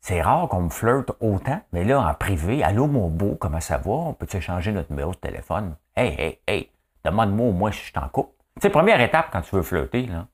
C'est 0.00 0.20
rare 0.20 0.48
qu'on 0.48 0.62
me 0.62 0.68
flirte 0.68 1.12
autant, 1.20 1.62
mais 1.72 1.84
là, 1.84 2.00
en 2.00 2.14
privé, 2.14 2.62
allô 2.62 2.86
mon 2.86 3.08
beau, 3.08 3.36
comment 3.36 3.60
ça 3.60 3.78
va? 3.78 3.90
On 3.90 4.14
peut-tu 4.14 4.36
échanger 4.36 4.72
notre 4.72 4.90
numéro 4.90 5.12
de 5.12 5.16
téléphone? 5.16 5.76
Hey, 5.94 6.14
hey, 6.18 6.40
hey, 6.46 6.72
demande-moi 7.04 7.48
au 7.48 7.52
moins 7.52 7.72
si 7.72 7.84
je 7.86 7.92
t'en 7.92 8.08
coupe. 8.08 8.34
C'est 8.60 8.68
la 8.68 8.72
première 8.72 9.00
étape 9.00 9.30
quand 9.32 9.42
tu 9.42 9.54
veux 9.54 9.62
flirter, 9.62 10.06
là. 10.06 10.26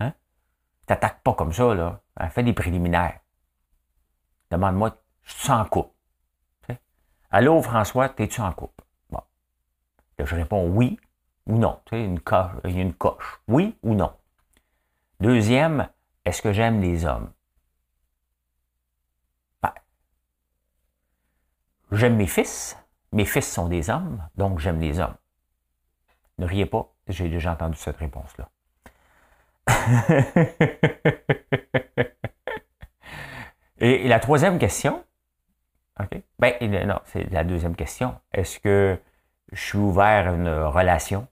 Hein? 0.00 0.12
T'attaques 0.86 1.22
pas 1.22 1.34
comme 1.34 1.52
ça, 1.52 1.74
là. 1.74 2.00
Hein, 2.16 2.28
fais 2.30 2.42
des 2.42 2.52
préliminaires. 2.52 3.20
Demande-moi, 4.50 4.96
je 5.22 5.32
suis 5.32 5.50
en 5.50 5.64
couple. 5.64 5.90
Allô, 7.30 7.60
François, 7.60 8.08
t'es-tu 8.08 8.40
en 8.40 8.52
couple? 8.52 8.84
Bon. 9.10 9.20
Là, 10.18 10.24
je 10.24 10.34
réponds 10.34 10.68
oui 10.68 10.98
ou 11.46 11.58
non. 11.58 11.80
Tu 11.86 11.96
sais, 11.96 12.04
une 12.04 12.20
coche, 12.20 12.52
il 12.64 12.76
y 12.76 12.78
a 12.78 12.82
une 12.82 12.94
coche. 12.94 13.40
Oui 13.48 13.76
ou 13.82 13.94
non. 13.94 14.12
Deuxième, 15.20 15.88
est-ce 16.24 16.42
que 16.42 16.52
j'aime 16.52 16.80
les 16.80 17.06
hommes? 17.06 17.32
Ben, 19.62 19.72
j'aime 21.92 22.16
mes 22.16 22.26
fils. 22.26 22.76
Mes 23.12 23.24
fils 23.24 23.50
sont 23.50 23.68
des 23.68 23.88
hommes, 23.88 24.28
donc 24.34 24.58
j'aime 24.58 24.80
les 24.80 25.00
hommes. 25.00 25.14
Ne 26.38 26.46
riez 26.46 26.66
pas, 26.66 26.92
j'ai 27.08 27.28
déjà 27.28 27.52
entendu 27.52 27.78
cette 27.78 27.96
réponse-là. 27.96 28.50
et, 33.78 34.06
la 34.06 34.20
troisième 34.20 34.58
question, 34.58 35.02
OK? 35.98 36.22
Ben, 36.38 36.86
non, 36.86 37.00
c'est 37.04 37.24
la 37.30 37.44
deuxième 37.44 37.74
question. 37.74 38.20
Est-ce 38.32 38.60
que 38.60 39.00
je 39.52 39.60
suis 39.60 39.78
ouvert 39.78 40.28
à 40.28 40.32
une 40.32 40.48
relation? 40.48 41.26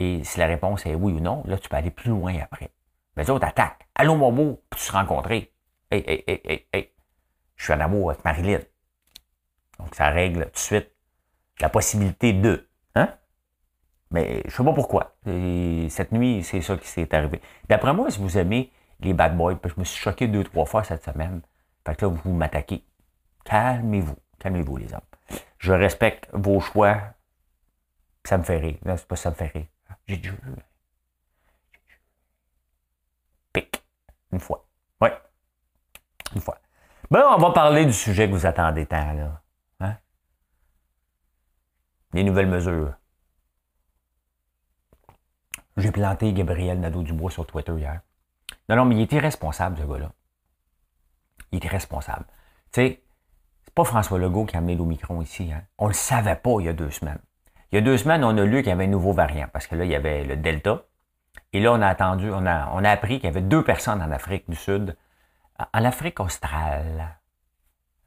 Et 0.00 0.24
si 0.24 0.38
la 0.38 0.46
réponse 0.46 0.86
est 0.86 0.94
oui 0.94 1.12
ou 1.12 1.20
non, 1.20 1.42
là, 1.44 1.58
tu 1.58 1.68
peux 1.68 1.76
aller 1.76 1.90
plus 1.90 2.10
loin 2.10 2.34
après. 2.40 2.70
Mais 3.16 3.24
les 3.24 3.30
autres 3.30 3.46
attaquent. 3.46 3.86
Allô, 3.94 4.16
mon 4.16 4.32
beau, 4.32 4.62
peux-tu 4.70 4.82
se 4.82 4.92
rencontrer? 4.92 5.52
Hey, 5.90 6.02
hey, 6.06 6.24
hey, 6.26 6.40
hey, 6.42 6.66
hey. 6.72 6.90
Je 7.56 7.64
suis 7.64 7.72
en 7.74 7.80
amour 7.80 8.10
avec 8.10 8.24
Marilyn. 8.24 8.60
Donc, 9.78 9.94
ça 9.94 10.08
règle 10.08 10.46
tout 10.46 10.52
de 10.52 10.58
suite 10.58 10.90
la 11.60 11.68
possibilité 11.68 12.32
de. 12.32 12.66
Hein? 12.94 13.10
Mais 14.10 14.42
je 14.46 14.50
sais 14.50 14.64
pas 14.64 14.72
pourquoi. 14.72 15.16
cette 15.26 16.12
nuit, 16.12 16.42
c'est 16.44 16.62
ça 16.62 16.78
qui 16.78 16.88
s'est 16.88 17.14
arrivé. 17.14 17.42
D'après 17.68 17.92
moi, 17.92 18.10
si 18.10 18.20
vous 18.20 18.38
aimez 18.38 18.72
les 19.00 19.12
bad 19.12 19.36
boys, 19.36 19.58
je 19.62 19.74
me 19.76 19.84
suis 19.84 20.00
choqué 20.00 20.28
deux, 20.28 20.44
trois 20.44 20.64
fois 20.64 20.82
cette 20.82 21.04
semaine. 21.04 21.42
Fait 21.86 21.94
que 21.94 22.06
là, 22.06 22.12
vous 22.24 22.32
m'attaquez. 22.32 22.86
Calmez-vous. 23.44 24.16
Calmez-vous, 24.38 24.78
les 24.78 24.94
hommes. 24.94 25.00
Je 25.58 25.74
respecte 25.74 26.26
vos 26.32 26.58
choix. 26.60 26.98
Ça 28.24 28.38
me 28.38 28.44
fait 28.44 28.56
rire. 28.56 28.78
Non, 28.86 28.96
c'est 28.96 29.06
pas 29.06 29.16
ça 29.16 29.28
me 29.28 29.34
fait 29.34 29.48
rire. 29.48 29.66
J'ai 30.10 30.16
dû. 30.16 30.32
Pic. 33.52 33.80
Une 34.32 34.40
fois. 34.40 34.66
Oui. 35.00 35.08
Une 36.34 36.40
fois. 36.40 36.58
Ben, 37.12 37.22
on 37.28 37.38
va 37.38 37.52
parler 37.52 37.86
du 37.86 37.92
sujet 37.92 38.26
que 38.26 38.34
vous 38.34 38.44
attendez 38.44 38.86
tant, 38.86 39.12
là. 39.12 39.40
Hein? 39.78 39.96
Les 42.12 42.24
nouvelles 42.24 42.48
mesures. 42.48 42.92
J'ai 45.76 45.92
planté 45.92 46.32
Gabriel 46.32 46.80
Nadeau-Dubois 46.80 47.30
sur 47.30 47.46
Twitter 47.46 47.74
hier. 47.78 48.00
Non, 48.68 48.74
non, 48.74 48.86
mais 48.86 48.96
il 48.96 49.02
était 49.02 49.20
responsable, 49.20 49.78
ce 49.78 49.84
gars-là. 49.84 50.10
Il 51.52 51.58
était 51.58 51.68
responsable. 51.68 52.24
Tu 52.72 52.80
sais, 52.80 53.02
c'est 53.62 53.74
pas 53.74 53.84
François 53.84 54.18
Legault 54.18 54.46
qui 54.46 54.56
a 54.56 54.58
amené 54.58 54.74
l'Omicron 54.74 55.22
ici. 55.22 55.52
Hein. 55.52 55.62
On 55.78 55.86
le 55.86 55.92
savait 55.92 56.34
pas 56.34 56.56
il 56.58 56.66
y 56.66 56.68
a 56.68 56.72
deux 56.72 56.90
semaines. 56.90 57.20
Il 57.72 57.76
y 57.76 57.78
a 57.78 57.82
deux 57.82 57.96
semaines, 57.96 58.24
on 58.24 58.36
a 58.36 58.44
lu 58.44 58.58
qu'il 58.58 58.68
y 58.68 58.72
avait 58.72 58.84
un 58.84 58.88
nouveau 58.88 59.12
variant, 59.12 59.46
parce 59.52 59.66
que 59.66 59.76
là, 59.76 59.84
il 59.84 59.90
y 59.90 59.94
avait 59.94 60.24
le 60.24 60.36
Delta. 60.36 60.82
Et 61.52 61.60
là, 61.60 61.72
on 61.72 61.80
a 61.80 61.86
attendu, 61.86 62.30
on 62.30 62.44
a, 62.46 62.68
on 62.72 62.84
a 62.84 62.90
appris 62.90 63.20
qu'il 63.20 63.24
y 63.24 63.28
avait 63.28 63.42
deux 63.42 63.62
personnes 63.62 64.02
en 64.02 64.10
Afrique 64.10 64.48
du 64.48 64.56
Sud, 64.56 64.96
en 65.58 65.84
Afrique 65.84 66.18
australe. 66.20 67.16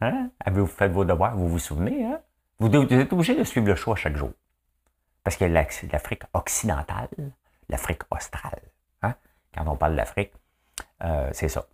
Hein? 0.02 0.30
Avez-vous 0.40 0.68
fait 0.68 0.90
vos 0.90 1.06
devoirs? 1.06 1.36
Vous 1.36 1.48
vous 1.48 1.60
souvenez? 1.60 2.06
Hein? 2.06 2.20
Vous, 2.60 2.74
êtes 2.76 3.14
obligé 3.14 3.36
de 3.36 3.44
suivre 3.44 3.68
le 3.68 3.76
choix 3.76 3.96
chaque 3.96 4.18
jour. 4.18 4.32
Parce 5.24 5.38
qu'il 5.38 5.52
y 5.52 5.58
a 5.58 5.66
l'Afrique 5.92 6.24
occidentale, 6.34 7.08
l'Afrique 7.70 8.02
australe. 8.12 8.62
Hein? 9.02 9.16
Quand 9.56 9.66
on 9.68 9.78
parle 9.78 9.96
d'Afrique, 9.96 10.34
euh, 11.04 11.30
c'est 11.32 11.48
ça. 11.48 11.66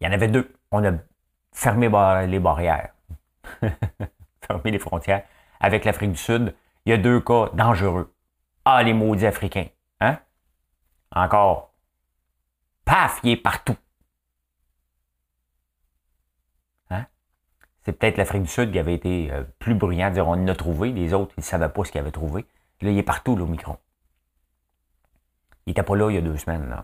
Il 0.00 0.06
y 0.06 0.10
en 0.10 0.12
avait 0.12 0.28
deux. 0.28 0.54
On 0.70 0.84
a 0.84 0.92
fermé 1.52 1.88
les 2.26 2.38
barrières, 2.38 2.92
fermé 4.42 4.70
les 4.70 4.78
frontières 4.78 5.24
avec 5.60 5.84
l'Afrique 5.84 6.12
du 6.12 6.18
Sud. 6.18 6.54
Il 6.84 6.90
y 6.90 6.92
a 6.92 6.96
deux 6.96 7.20
cas 7.20 7.50
dangereux. 7.54 8.14
Ah, 8.64 8.82
les 8.82 8.94
maudits 8.94 9.26
Africains. 9.26 9.68
Hein? 10.00 10.18
Encore. 11.10 11.74
Paf, 12.84 13.20
il 13.22 13.32
est 13.32 13.36
partout. 13.36 13.76
Hein? 16.90 17.06
C'est 17.82 17.92
peut-être 17.92 18.16
l'Afrique 18.16 18.42
du 18.42 18.48
Sud 18.48 18.72
qui 18.72 18.78
avait 18.78 18.94
été 18.94 19.30
euh, 19.32 19.44
plus 19.58 19.74
bruyant, 19.74 20.10
dire 20.10 20.28
on 20.28 20.34
l'a 20.34 20.54
trouvé, 20.54 20.92
les 20.92 21.12
autres, 21.14 21.34
ils 21.36 21.40
ne 21.40 21.44
savaient 21.44 21.68
pas 21.68 21.84
ce 21.84 21.92
qu'ils 21.92 22.00
avaient 22.00 22.10
trouvé. 22.10 22.46
Là, 22.80 22.90
il 22.90 22.98
est 22.98 23.02
partout, 23.02 23.36
l'Omicron. 23.36 23.76
Il 25.66 25.70
n'était 25.70 25.82
pas 25.82 25.96
là 25.96 26.10
il 26.10 26.14
y 26.14 26.18
a 26.18 26.22
deux 26.22 26.36
semaines. 26.36 26.74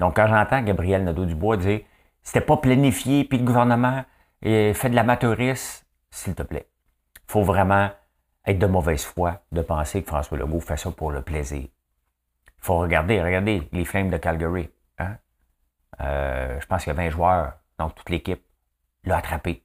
Donc, 0.00 0.16
quand 0.16 0.26
j'entends 0.26 0.60
Gabriel 0.62 1.04
Nadeau-Dubois 1.04 1.56
dire 1.56 1.80
c'était 2.22 2.42
pas 2.42 2.58
planifié, 2.58 3.24
puis 3.24 3.38
le 3.38 3.44
gouvernement 3.44 4.04
fait 4.42 4.90
de 4.90 4.94
l'amateurisme, 4.94 5.86
s'il 6.10 6.34
te 6.34 6.42
plaît. 6.42 6.68
Il 7.16 7.32
faut 7.32 7.42
vraiment 7.42 7.90
être 8.48 8.58
de 8.58 8.66
mauvaise 8.66 9.04
foi 9.04 9.42
de 9.52 9.62
penser 9.62 10.02
que 10.02 10.08
François 10.08 10.38
Legault 10.38 10.60
fait 10.60 10.76
ça 10.76 10.90
pour 10.90 11.12
le 11.12 11.22
plaisir. 11.22 11.60
Il 11.60 12.64
faut 12.64 12.78
regarder, 12.78 13.22
regardez 13.22 13.68
les 13.72 13.84
Flames 13.84 14.10
de 14.10 14.16
Calgary. 14.16 14.70
Hein? 14.98 15.16
Euh, 16.00 16.58
je 16.60 16.66
pense 16.66 16.84
qu'il 16.84 16.92
y 16.92 16.96
a 16.96 17.02
20 17.02 17.10
joueurs, 17.10 17.52
donc 17.78 17.94
toute 17.94 18.10
l'équipe 18.10 18.42
l'a 19.04 19.18
attrapé. 19.18 19.62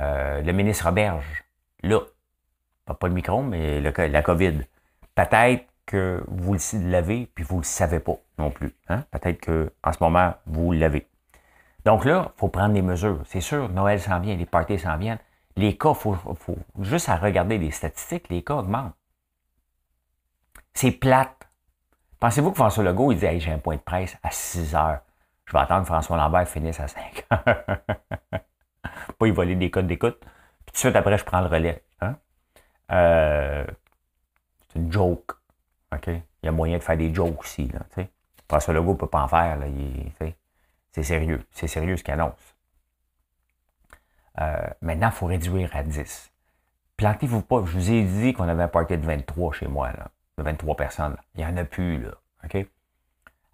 Euh, 0.00 0.42
le 0.42 0.52
ministre 0.52 0.86
Roberge, 0.86 1.44
là, 1.82 2.00
pas, 2.86 3.06
le 3.06 3.14
micro, 3.14 3.42
mais 3.42 3.80
la 3.80 4.22
COVID. 4.22 4.62
Peut-être 5.14 5.64
que 5.86 6.24
vous 6.26 6.56
l'avez, 6.74 7.26
puis 7.34 7.44
vous 7.44 7.56
ne 7.56 7.60
le 7.60 7.66
savez 7.66 8.00
pas 8.00 8.16
non 8.38 8.50
plus. 8.50 8.74
Hein? 8.88 9.04
Peut-être 9.12 9.44
qu'en 9.44 9.92
ce 9.92 9.98
moment, 10.00 10.34
vous 10.46 10.72
l'avez. 10.72 11.06
Donc 11.84 12.04
là, 12.04 12.32
il 12.34 12.38
faut 12.38 12.48
prendre 12.48 12.74
des 12.74 12.82
mesures. 12.82 13.20
C'est 13.26 13.40
sûr, 13.40 13.68
Noël 13.68 14.00
s'en 14.00 14.18
vient, 14.20 14.34
les 14.36 14.46
parties 14.46 14.78
s'en 14.78 14.96
viennent. 14.96 15.18
Les 15.60 15.76
cas, 15.76 15.90
il 15.90 15.94
faut, 15.94 16.16
juste 16.80 17.10
à 17.10 17.16
regarder 17.16 17.58
les 17.58 17.70
statistiques, 17.70 18.30
les 18.30 18.42
cas 18.42 18.54
augmentent. 18.54 18.94
C'est 20.72 20.90
plate. 20.90 21.50
Pensez-vous 22.18 22.52
que 22.52 22.56
François 22.56 22.82
Legault, 22.82 23.12
il 23.12 23.18
dit 23.18 23.26
hey, 23.26 23.40
j'ai 23.40 23.52
un 23.52 23.58
point 23.58 23.76
de 23.76 23.82
presse 23.82 24.16
à 24.22 24.30
6 24.30 24.74
heures. 24.74 25.00
Je 25.44 25.52
vais 25.52 25.58
attendre 25.58 25.82
que 25.82 25.88
François 25.88 26.16
Lambert 26.16 26.48
finisse 26.48 26.80
à 26.80 26.88
5 26.88 27.26
heures. 27.30 27.78
Pas 29.18 29.26
y 29.26 29.30
voler 29.32 29.54
des 29.54 29.70
codes 29.70 29.86
d'écoute. 29.86 30.18
Puis 30.20 30.66
tout 30.68 30.72
de 30.72 30.78
suite 30.78 30.96
après, 30.96 31.18
je 31.18 31.24
prends 31.26 31.42
le 31.42 31.48
relais. 31.48 31.84
Hein? 32.00 32.16
Euh, 32.92 33.66
c'est 34.68 34.78
une 34.78 34.90
joke. 34.90 35.32
OK? 35.92 36.06
Il 36.06 36.46
y 36.46 36.48
a 36.48 36.52
moyen 36.52 36.78
de 36.78 36.82
faire 36.82 36.96
des 36.96 37.12
jokes 37.12 37.38
aussi. 37.38 37.68
Là, 37.68 37.80
François 38.48 38.72
Legault 38.72 38.94
ne 38.94 38.98
peut 38.98 39.08
pas 39.08 39.20
en 39.20 39.28
faire. 39.28 39.58
Là, 39.58 39.66
il, 39.66 40.10
c'est 40.92 41.02
sérieux. 41.02 41.44
C'est 41.52 41.68
sérieux 41.68 41.98
ce 41.98 42.02
qu'il 42.02 42.14
annonce. 42.14 42.56
Euh, 44.40 44.66
maintenant, 44.80 45.08
il 45.08 45.12
faut 45.12 45.26
réduire 45.26 45.74
à 45.74 45.82
10. 45.82 46.32
Plantez-vous 46.96 47.42
pas. 47.42 47.62
Je 47.64 47.72
vous 47.72 47.90
ai 47.90 48.04
dit 48.04 48.32
qu'on 48.32 48.48
avait 48.48 48.62
un 48.62 48.68
party 48.68 48.98
de 48.98 49.06
23 49.06 49.52
chez 49.52 49.66
moi, 49.66 49.90
là, 49.92 50.08
de 50.38 50.42
23 50.42 50.76
personnes. 50.76 51.16
Il 51.34 51.44
n'y 51.44 51.46
en 51.46 51.56
a 51.56 51.64
plus, 51.64 52.02
là. 52.02 52.10
OK? 52.44 52.66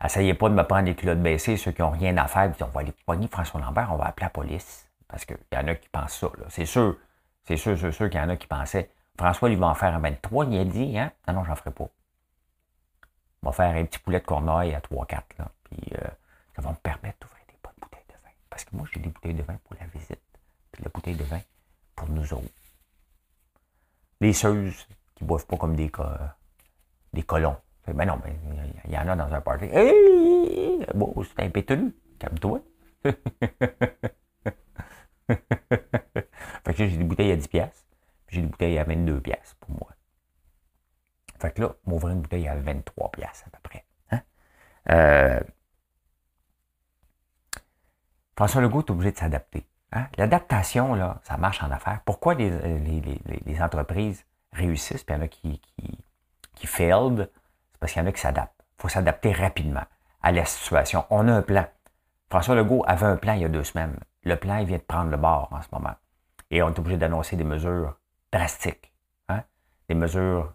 Essayez 0.04 0.34
pas 0.34 0.48
de 0.48 0.54
me 0.54 0.62
prendre 0.62 0.86
les 0.86 0.94
culottes 0.94 1.22
baissées, 1.22 1.56
ceux 1.56 1.72
qui 1.72 1.80
n'ont 1.80 1.90
rien 1.90 2.16
à 2.18 2.26
faire, 2.26 2.52
puis 2.52 2.62
on 2.62 2.68
va 2.68 2.80
aller 2.80 2.92
pogner 3.06 3.28
François 3.28 3.60
Lambert, 3.60 3.88
on 3.92 3.96
va 3.96 4.06
appeler 4.06 4.26
la 4.26 4.30
police. 4.30 4.90
Parce 5.08 5.24
qu'il 5.24 5.38
y 5.52 5.56
en 5.56 5.66
a 5.68 5.74
qui 5.74 5.88
pensent 5.88 6.18
ça. 6.18 6.28
C'est 6.48 6.66
sûr, 6.66 6.96
c'est 7.44 7.56
sûr, 7.56 7.78
c'est 7.78 7.92
sûr 7.92 8.10
qu'il 8.10 8.20
y 8.20 8.22
en 8.22 8.28
a 8.28 8.36
qui 8.36 8.46
pensaient. 8.46 8.90
François, 9.16 9.48
il 9.48 9.56
va 9.56 9.68
en 9.68 9.74
faire 9.74 9.94
un 9.94 10.00
23, 10.00 10.46
il 10.46 10.58
a 10.58 10.64
dit, 10.64 10.98
hein? 10.98 11.12
Non, 11.26 11.34
non, 11.34 11.44
j'en 11.44 11.56
ferai 11.56 11.70
pas. 11.70 11.88
On 13.42 13.46
va 13.46 13.52
faire 13.52 13.74
un 13.74 13.84
petit 13.84 13.98
poulet 13.98 14.20
de 14.20 14.26
corneille 14.26 14.74
à 14.74 14.80
3-4, 14.80 15.22
là. 15.38 15.48
Puis, 15.64 15.92
euh, 15.94 16.08
ça 16.54 16.62
va 16.62 16.70
me 16.70 16.76
permettre 16.76 17.18
d'ouvrir 17.20 17.44
des 17.48 17.56
bonnes 17.62 17.72
bouteilles 17.80 18.04
de 18.08 18.14
vin. 18.14 18.30
Parce 18.50 18.64
que 18.64 18.76
moi, 18.76 18.86
j'ai 18.92 19.00
des 19.00 19.08
bouteilles 19.08 19.34
de 19.34 19.42
vin 19.42 19.56
pour 19.64 19.76
la 19.80 19.86
visite, 19.86 20.20
la 20.82 20.90
bouteille 20.90 21.16
de 21.16 21.24
vin 21.24 21.40
pour 21.94 22.08
nous 22.08 22.32
autres. 22.32 22.44
Les 24.20 24.32
seuses 24.32 24.86
qui 25.14 25.24
ne 25.24 25.28
boivent 25.28 25.46
pas 25.46 25.56
comme 25.56 25.76
des, 25.76 25.90
des 27.12 27.22
colons. 27.22 27.56
Ben 27.86 28.04
non, 28.06 28.16
ben, 28.16 28.36
il 28.84 28.90
y 28.90 28.98
en 28.98 29.08
a 29.08 29.16
dans 29.16 29.32
un 29.32 29.40
party. 29.40 29.68
C'est 29.72 31.42
un 31.42 31.50
pételu. 31.50 31.94
Calme-toi. 32.18 32.60
fait 36.64 36.74
que 36.74 36.86
j'ai 36.86 36.96
des 36.96 37.04
bouteilles 37.04 37.32
à 37.32 37.36
10 37.36 37.48
pièces, 37.48 37.86
j'ai 38.28 38.40
des 38.40 38.46
bouteilles 38.46 38.78
à 38.78 38.84
22 38.84 39.20
pièces 39.20 39.54
pour 39.60 39.70
moi. 39.70 39.88
Fait 41.38 41.52
que 41.52 41.62
là, 41.62 41.74
m'ouvrir 41.86 42.14
une 42.14 42.22
bouteille 42.22 42.48
à 42.48 42.56
23 42.56 43.10
pièces 43.10 43.44
à 43.46 43.50
peu 43.50 43.58
près. 43.62 43.84
Hein? 44.10 44.20
Euh, 44.90 45.40
François 48.36 48.62
Legault 48.62 48.80
est 48.80 48.90
obligé 48.90 49.12
de 49.12 49.18
s'adapter. 49.18 49.66
Hein? 49.92 50.06
L'adaptation, 50.16 50.94
là, 50.94 51.20
ça 51.22 51.36
marche 51.36 51.62
en 51.62 51.70
affaires. 51.70 52.00
Pourquoi 52.04 52.34
les, 52.34 52.50
les, 52.50 53.62
entreprises 53.62 54.24
réussissent, 54.52 55.04
puis 55.04 55.14
il 55.14 55.18
y 55.18 55.20
en 55.20 55.24
a 55.24 55.28
qui, 55.28 55.60
qui, 55.60 55.98
qui 56.54 56.66
failed, 56.66 57.30
c'est 57.72 57.78
parce 57.78 57.92
qu'il 57.92 58.02
y 58.02 58.04
en 58.04 58.08
a 58.08 58.12
qui 58.12 58.20
s'adaptent. 58.20 58.64
Il 58.78 58.82
faut 58.82 58.88
s'adapter 58.88 59.32
rapidement 59.32 59.84
à 60.22 60.32
la 60.32 60.44
situation. 60.44 61.04
On 61.10 61.28
a 61.28 61.32
un 61.32 61.42
plan. 61.42 61.66
François 62.30 62.54
Legault 62.54 62.84
avait 62.86 63.06
un 63.06 63.16
plan 63.16 63.34
il 63.34 63.42
y 63.42 63.44
a 63.44 63.48
deux 63.48 63.64
semaines. 63.64 63.96
Le 64.24 64.36
plan, 64.36 64.56
il 64.56 64.66
vient 64.66 64.78
de 64.78 64.82
prendre 64.82 65.10
le 65.10 65.16
bord 65.16 65.48
en 65.52 65.62
ce 65.62 65.68
moment. 65.72 65.94
Et 66.50 66.62
on 66.62 66.68
est 66.68 66.78
obligé 66.78 66.96
d'annoncer 66.96 67.36
des 67.36 67.44
mesures 67.44 67.96
drastiques, 68.32 68.92
hein? 69.28 69.42
des 69.88 69.94
mesures 69.94 70.52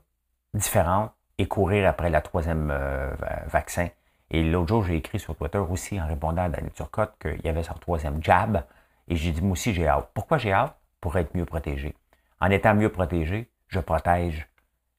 différentes 0.53 1.13
et 1.37 1.47
courir 1.47 1.87
après 1.87 2.09
la 2.09 2.21
troisième 2.21 2.69
euh, 2.71 3.13
vaccin. 3.47 3.87
Et 4.29 4.43
l'autre 4.43 4.69
jour, 4.69 4.83
j'ai 4.83 4.95
écrit 4.95 5.19
sur 5.19 5.35
Twitter 5.35 5.57
aussi 5.57 5.99
en 5.99 6.07
répondant 6.07 6.43
à 6.43 6.49
Daniel 6.49 6.71
Turcotte 6.71 7.13
qu'il 7.19 7.41
y 7.43 7.49
avait 7.49 7.63
son 7.63 7.73
troisième 7.75 8.21
jab. 8.23 8.63
Et 9.11 9.17
j'ai 9.17 9.33
dit, 9.33 9.41
moi 9.41 9.51
aussi, 9.51 9.73
j'ai 9.73 9.89
hâte. 9.89 10.09
Pourquoi 10.13 10.37
j'ai 10.37 10.53
hâte? 10.53 10.79
Pour 11.01 11.17
être 11.17 11.35
mieux 11.35 11.43
protégé. 11.43 11.93
En 12.39 12.49
étant 12.49 12.73
mieux 12.73 12.89
protégé, 12.89 13.51
je 13.67 13.81
protège 13.81 14.47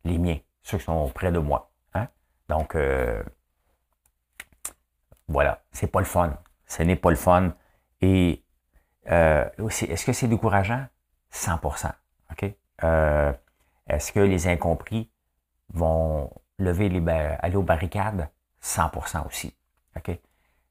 les 0.04 0.18
miens, 0.18 0.36
ceux 0.60 0.76
qui 0.76 0.84
sont 0.84 1.08
près 1.08 1.32
de 1.32 1.38
moi. 1.38 1.72
Hein? 1.94 2.08
Donc, 2.50 2.74
euh, 2.74 3.22
voilà, 5.28 5.62
c'est 5.72 5.86
pas 5.86 6.00
le 6.00 6.04
fun. 6.04 6.38
Ce 6.66 6.82
n'est 6.82 6.96
pas 6.96 7.08
le 7.08 7.16
fun. 7.16 7.54
Et 8.02 8.44
euh, 9.10 9.48
est-ce 9.56 10.04
que 10.04 10.12
c'est 10.12 10.28
décourageant? 10.28 10.86
100%. 11.32 11.90
OK? 12.32 12.54
Euh, 12.84 13.32
est-ce 13.88 14.12
que 14.12 14.20
les 14.20 14.46
incompris 14.46 15.10
vont 15.72 16.30
lever 16.58 16.90
les 16.90 17.00
aller 17.10 17.56
aux 17.56 17.62
barricades? 17.62 18.28
100% 18.62 19.26
aussi. 19.26 19.56
OK? 19.96 20.10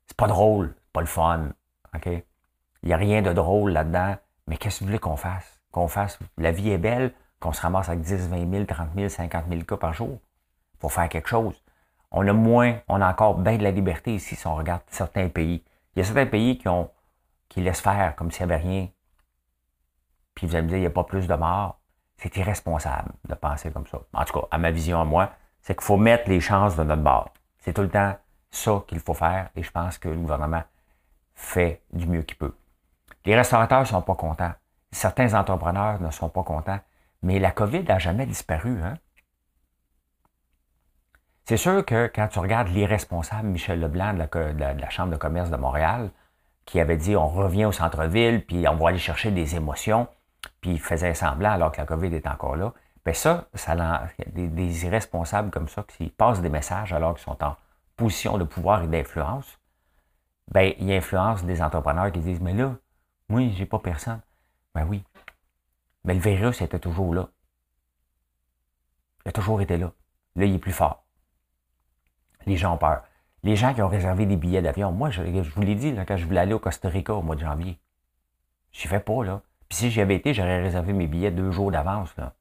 C'est 0.05 0.17
pas 0.17 0.27
drôle, 0.27 0.75
pas 0.93 1.01
le 1.01 1.07
fun. 1.07 1.53
Il 2.83 2.88
n'y 2.88 2.93
a 2.93 2.97
rien 2.97 3.21
de 3.21 3.33
drôle 3.33 3.71
là-dedans. 3.71 4.15
Mais 4.47 4.57
qu'est-ce 4.57 4.79
que 4.79 4.83
vous 4.83 4.88
voulez 4.88 5.00
qu'on 5.00 5.17
fasse? 5.17 5.61
Qu'on 5.71 5.88
fasse, 5.88 6.19
la 6.38 6.51
vie 6.51 6.71
est 6.71 6.77
belle, 6.77 7.13
qu'on 7.39 7.53
se 7.53 7.61
ramasse 7.61 7.89
avec 7.89 8.01
10, 8.01 8.27
20 8.29 8.51
000, 8.51 8.65
30 8.65 8.89
000, 8.95 9.09
50 9.09 9.45
000 9.50 9.61
cas 9.63 9.77
par 9.77 9.93
jour. 9.93 10.19
pour 10.79 10.91
faire 10.91 11.07
quelque 11.09 11.29
chose. 11.29 11.61
On 12.09 12.27
a 12.27 12.33
moins, 12.33 12.79
on 12.88 13.00
a 13.01 13.09
encore 13.09 13.35
bien 13.35 13.57
de 13.57 13.63
la 13.63 13.71
liberté 13.71 14.15
ici 14.15 14.35
si 14.35 14.47
on 14.47 14.55
regarde 14.55 14.81
certains 14.88 15.29
pays. 15.29 15.63
Il 15.95 16.00
y 16.00 16.01
a 16.01 16.05
certains 16.05 16.25
pays 16.25 16.57
qui 16.57 16.67
ont, 16.67 16.89
qui 17.47 17.61
laissent 17.61 17.81
faire 17.81 18.15
comme 18.15 18.31
s'il 18.31 18.47
n'y 18.47 18.51
avait 18.51 18.63
rien. 18.63 18.88
Puis 20.33 20.47
vous 20.47 20.55
allez 20.55 20.63
me 20.63 20.69
dire, 20.69 20.77
il 20.77 20.81
n'y 20.81 20.88
a 20.88 20.91
pas 20.91 21.03
plus 21.03 21.27
de 21.27 21.35
morts. 21.35 21.79
C'est 22.17 22.35
irresponsable 22.35 23.11
de 23.27 23.35
penser 23.35 23.71
comme 23.71 23.88
ça. 23.88 24.00
En 24.13 24.25
tout 24.25 24.39
cas, 24.39 24.47
à 24.51 24.57
ma 24.57 24.71
vision 24.71 25.00
à 25.00 25.05
moi, 25.05 25.31
c'est 25.61 25.75
qu'il 25.75 25.83
faut 25.83 25.97
mettre 25.97 26.29
les 26.29 26.39
chances 26.39 26.75
de 26.75 26.83
notre 26.83 27.01
bord. 27.03 27.29
C'est 27.59 27.73
tout 27.73 27.81
le 27.81 27.89
temps 27.89 28.15
ça 28.50 28.83
qu'il 28.88 29.00
faut 29.00 29.13
faire 29.13 29.50
et 29.55 29.63
je 29.63 29.71
pense 29.71 29.97
que 29.97 30.09
le 30.09 30.15
gouvernement 30.15 30.63
fait 31.35 31.81
du 31.93 32.07
mieux 32.07 32.23
qu'il 32.23 32.38
peut. 32.38 32.55
Les 33.25 33.36
restaurateurs 33.36 33.82
ne 33.82 33.86
sont 33.86 34.01
pas 34.01 34.16
contents. 34.16 34.54
Certains 34.92 35.34
entrepreneurs 35.34 36.01
ne 36.01 36.12
sont 36.12 36.30
pas 36.30 36.44
contents. 36.44 36.80
Mais 37.24 37.40
la 37.40 37.51
COVID 37.51 37.84
n'a 37.84 38.00
jamais 38.00 38.25
disparu. 38.25 38.82
Hein? 38.84 38.96
C'est 41.46 41.58
sûr 41.58 41.86
que 41.86 42.10
quand 42.13 42.28
tu 42.28 42.40
regardes 42.40 42.70
l'irresponsable 42.70 43.48
Michel 43.48 43.80
Leblanc 43.80 44.13
de 44.13 44.60
la, 44.60 44.90
Chambre 44.90 45.12
de 45.12 45.18
commerce 45.18 45.50
de 45.50 45.58
Montréal, 45.58 46.12
qui 46.66 46.80
avait 46.80 46.98
dit 46.98 47.16
on 47.16 47.28
revient 47.28 47.66
au 47.66 47.72
centre-ville, 47.72 48.46
puis 48.46 48.68
on 48.68 48.75
va 48.75 48.90
aller 48.90 48.98
chercher 48.98 49.32
des 49.32 49.56
émotions, 49.56 50.07
puis 50.62 50.72
il 50.72 50.79
faisait 50.79 51.14
semblant 51.14 51.51
alors 51.51 51.72
que 51.72 51.77
la 51.77 51.86
COVID 51.86 52.14
est 52.16 52.27
encore 52.27 52.55
là, 52.55 52.74
bien 53.03 53.14
ça, 53.14 53.48
ça 53.53 53.75
des, 54.27 54.48
des 54.48 54.86
irresponsables 54.86 55.51
comme 55.51 55.68
ça 55.68 55.84
qui 55.84 56.10
passent 56.10 56.42
des 56.42 56.50
messages 56.50 56.94
alors 56.94 57.16
qu'ils 57.16 57.24
sont 57.24 57.44
en 57.44 57.55
position 57.98 58.38
de 58.38 58.44
pouvoir 58.44 58.84
et 58.84 58.88
d'influence, 58.88 59.60
ben 60.51 60.74
ils 60.79 60.92
influencent 60.94 61.46
des 61.46 61.62
entrepreneurs 61.62 62.12
qui 62.12 62.20
disent 62.20 62.42
Mais 62.42 62.53
là, 62.53 62.75
moi, 63.31 63.50
j'ai 63.55 63.65
pas 63.65 63.79
personne. 63.79 64.20
Ben 64.75 64.85
oui. 64.85 65.03
Mais 66.03 66.13
le 66.13 66.20
virus 66.20 66.61
était 66.61 66.79
toujours 66.79 67.13
là. 67.13 67.29
Il 69.25 69.29
a 69.29 69.31
toujours 69.31 69.61
été 69.61 69.77
là. 69.77 69.94
Là, 70.35 70.46
il 70.46 70.55
est 70.55 70.59
plus 70.59 70.74
fort. 70.74 71.05
Les 72.46 72.57
gens 72.57 72.74
ont 72.74 72.77
peur. 72.77 73.03
Les 73.44 73.55
gens 73.55 73.74
qui 73.74 73.81
ont 73.81 73.87
réservé 73.87 74.25
des 74.25 74.35
billets 74.35 74.61
d'avion, 74.61 74.91
moi, 74.91 75.09
je, 75.09 75.22
vous 75.22 75.61
l'ai 75.61 75.75
dit, 75.75 75.96
quand 76.05 76.17
je 76.17 76.25
voulais 76.25 76.41
aller 76.41 76.53
au 76.53 76.59
Costa 76.59 76.89
Rica 76.89 77.13
au 77.13 77.22
mois 77.22 77.35
de 77.35 77.41
janvier, 77.41 77.79
je 78.72 78.87
fais 78.87 79.00
pas, 79.00 79.24
là. 79.24 79.41
Puis 79.70 79.77
si 79.77 79.91
j'y 79.91 80.01
avais 80.01 80.15
été, 80.15 80.33
j'aurais 80.33 80.61
réservé 80.61 80.91
mes 80.91 81.07
billets 81.07 81.31
deux 81.31 81.51
jours 81.51 81.72
d'avance, 81.72 82.15
là. 82.17 82.33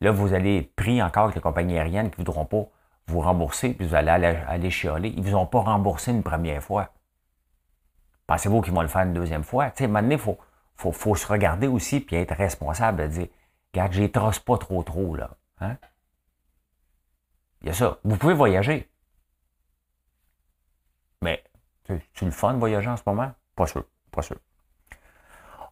Là, 0.00 0.10
vous 0.10 0.32
allez 0.32 0.58
être 0.58 0.74
pris 0.74 1.02
encore 1.02 1.24
avec 1.24 1.36
les 1.36 1.40
compagnies 1.40 1.78
aériennes 1.78 2.10
qui 2.10 2.20
ne 2.20 2.24
voudront 2.24 2.46
pas 2.46 2.66
vous 3.06 3.20
rembourser, 3.20 3.74
puis 3.74 3.86
vous 3.86 3.94
allez 3.94 4.10
aller, 4.10 4.70
chialer. 4.70 5.10
Ils 5.10 5.22
ne 5.22 5.28
vous 5.28 5.36
ont 5.36 5.46
pas 5.46 5.60
remboursé 5.60 6.10
une 6.10 6.22
première 6.22 6.62
fois. 6.62 6.93
Pensez-vous 8.26 8.62
qu'ils 8.62 8.72
vont 8.72 8.82
le 8.82 8.88
faire 8.88 9.02
une 9.02 9.14
deuxième 9.14 9.44
fois? 9.44 9.70
Tu 9.70 9.86
maintenant, 9.86 10.16
il 10.16 10.18
faut, 10.92 11.14
se 11.14 11.26
regarder 11.26 11.66
aussi 11.66 12.00
puis 12.00 12.16
être 12.16 12.34
responsable 12.34 13.02
de 13.02 13.06
dire, 13.06 13.28
regarde, 13.72 13.92
je 13.92 14.04
trosse 14.04 14.38
pas 14.38 14.58
trop 14.58 14.82
trop, 14.82 15.14
là. 15.14 15.30
Hein? 15.60 15.76
Il 17.62 17.68
y 17.68 17.70
a 17.70 17.74
ça. 17.74 17.98
Vous 18.04 18.16
pouvez 18.16 18.34
voyager. 18.34 18.90
Mais, 21.22 21.42
tu 21.84 22.24
le 22.24 22.30
fun 22.30 22.54
de 22.54 22.58
voyager 22.58 22.88
en 22.88 22.96
ce 22.96 23.02
moment? 23.06 23.32
Pas 23.56 23.66
sûr. 23.66 23.84
Pas 24.10 24.22
sûr. 24.22 24.36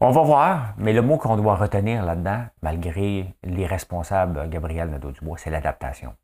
On 0.00 0.10
va 0.10 0.22
voir, 0.22 0.74
mais 0.78 0.92
le 0.92 1.00
mot 1.00 1.16
qu'on 1.16 1.36
doit 1.36 1.54
retenir 1.54 2.04
là-dedans, 2.04 2.46
malgré 2.60 3.36
les 3.44 3.66
responsables 3.66 4.48
Gabriel 4.48 4.90
Nadeau-Dubois, 4.90 5.38
c'est 5.38 5.50
l'adaptation. 5.50 6.16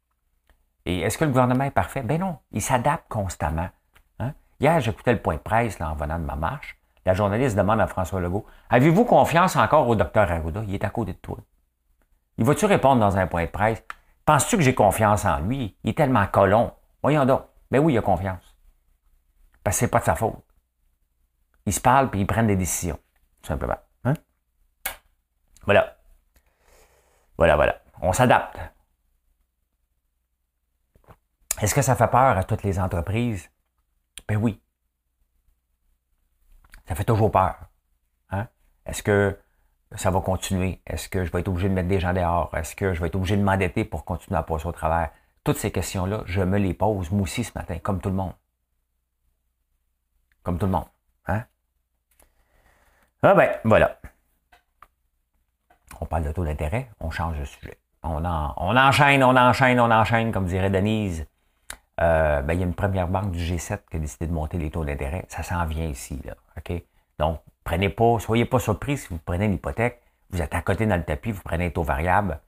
Et 0.85 1.01
est-ce 1.01 1.17
que 1.17 1.25
le 1.25 1.31
gouvernement 1.31 1.65
est 1.65 1.71
parfait? 1.71 2.03
Ben 2.03 2.19
non, 2.19 2.39
il 2.51 2.63
s'adapte 2.63 3.07
constamment. 3.09 3.69
Hier, 4.61 4.81
j'écoutais 4.81 5.13
le 5.13 5.23
point 5.23 5.37
de 5.37 5.41
presse 5.41 5.81
en 5.81 5.95
venant 5.95 6.19
de 6.19 6.25
ma 6.25 6.35
marche. 6.35 6.77
La 7.07 7.15
journaliste 7.15 7.57
demande 7.57 7.81
à 7.81 7.87
François 7.87 8.21
Legault 8.21 8.45
Avez-vous 8.71 9.05
confiance 9.05 9.57
encore 9.57 9.89
au 9.89 9.95
docteur 9.95 10.31
Arruda? 10.31 10.63
Il 10.67 10.75
est 10.75 10.85
à 10.85 10.91
côté 10.91 11.13
de 11.13 11.19
toi. 11.19 11.39
Il 12.39 12.45
va-tu 12.45 12.67
répondre 12.67 13.01
dans 13.01 13.17
un 13.17 13.27
point 13.27 13.45
de 13.45 13.51
presse 13.51 13.83
Penses-tu 14.25 14.57
que 14.57 14.63
j'ai 14.63 14.75
confiance 14.75 15.25
en 15.25 15.39
lui? 15.41 15.77
Il 15.85 15.91
est 15.91 15.95
tellement 15.95 16.27
colon. 16.27 16.73
Voyons 17.03 17.25
donc. 17.25 17.45
Ben 17.71 17.79
oui, 17.79 17.95
il 17.95 17.99
a 17.99 18.03
confiance. 18.03 18.57
Parce 19.63 19.77
que 19.77 19.81
c'est 19.81 19.89
pas 19.89 20.01
de 20.01 20.05
sa 20.05 20.15
faute. 20.15 20.45
Il 21.65 21.73
se 21.73 21.81
parle 21.81 22.11
puis 22.11 22.21
ils 22.21 22.27
prennent 22.27 22.47
des 22.47 22.57
décisions. 22.57 22.99
Tout 23.43 23.49
simplement. 23.49 23.79
Hein? 24.05 24.15
Voilà. 25.65 25.97
Voilà, 27.37 27.57
voilà. 27.57 27.81
On 28.03 28.13
s'adapte. 28.13 28.59
Est-ce 31.61 31.75
que 31.75 31.83
ça 31.83 31.97
fait 31.97 32.09
peur 32.09 32.37
à 32.37 32.45
toutes 32.45 32.63
les 32.65 32.79
entreprises? 32.79 33.51
Ben 34.29 34.37
oui. 34.37 34.61
Ça 36.87 36.95
fait 36.95 37.05
toujours 37.05 37.33
peur. 37.33 37.57
Hein? 38.31 38.47
Est-ce 38.87 39.03
que 39.03 39.39
ça 39.95 40.11
va 40.11 40.21
continuer? 40.21 40.83
Est-ce 40.87 41.09
que 41.09 41.25
je 41.25 41.33
vais 41.33 41.41
être 41.41 41.49
obligé 41.49 41.69
de 41.69 41.75
mettre 41.75 41.89
des 41.89 41.99
gens 41.99 42.13
dehors? 42.13 42.55
Est-ce 42.55 42.77
que 42.77 42.93
je 42.93 43.01
vais 43.01 43.09
être 43.09 43.17
obligé 43.17 43.37
de 43.37 43.43
m'endetter 43.43 43.85
pour 43.85 44.05
continuer 44.05 44.39
à 44.39 44.43
passer 44.43 44.67
au 44.67 44.73
travers? 44.73 45.11
Toutes 45.45 45.57
ces 45.57 45.73
questions-là, 45.73 46.23
je 46.27 46.43
me 46.43 46.59
les 46.59 46.75
pose, 46.75 47.11
moi 47.11 47.23
aussi, 47.23 47.43
ce 47.43 47.53
matin, 47.55 47.79
comme 47.79 48.01
tout 48.01 48.11
le 48.11 48.15
monde. 48.15 48.35
Comme 50.43 50.59
tout 50.59 50.67
le 50.67 50.73
monde. 50.73 50.89
Hein? 51.27 51.45
Ah 53.23 53.35
ben, 53.35 53.51
voilà. 53.65 53.99
On 56.01 56.07
parle 56.07 56.25
de 56.25 56.33
taux 56.33 56.45
d'intérêt, 56.45 56.91
on 57.01 57.11
change 57.11 57.39
de 57.39 57.45
sujet. 57.45 57.79
On, 58.03 58.25
on 58.25 58.77
enchaîne, 58.77 59.25
on 59.25 59.37
enchaîne, 59.37 59.81
on 59.81 59.91
enchaîne, 59.91 60.33
comme 60.33 60.47
dirait 60.47 60.71
Denise. 60.71 61.27
Euh, 62.01 62.43
ben, 62.43 62.55
il 62.55 62.61
y 62.61 62.63
a 62.63 62.67
une 62.67 62.75
première 62.75 63.09
banque 63.09 63.33
du 63.33 63.39
G7 63.39 63.81
qui 63.91 63.97
a 63.97 64.01
décidé 64.01 64.27
de 64.27 64.33
monter 64.33 64.59
les 64.59 64.71
taux 64.71 64.85
d'intérêt. 64.85 65.25
Ça 65.29 65.43
s'en 65.43 65.65
vient 65.67 65.87
ici. 65.87 66.21
Là? 66.25 66.35
Donc, 67.19 67.41
prenez 67.65 67.89
pas, 67.89 68.19
soyez 68.21 68.45
pas 68.45 68.61
surpris 68.61 68.99
si 68.99 69.09
vous 69.09 69.19
prenez 69.19 69.47
une 69.47 69.55
hypothèque, 69.55 70.01
vous 70.31 70.41
êtes 70.41 70.55
à 70.55 70.63
côté 70.63 70.87
dans 70.87 70.97
le 70.97 71.05
tapis, 71.05 71.33
vous 71.33 71.43
prenez 71.43 71.67
un 71.67 71.71
taux 71.71 71.83
variable, 71.83 72.41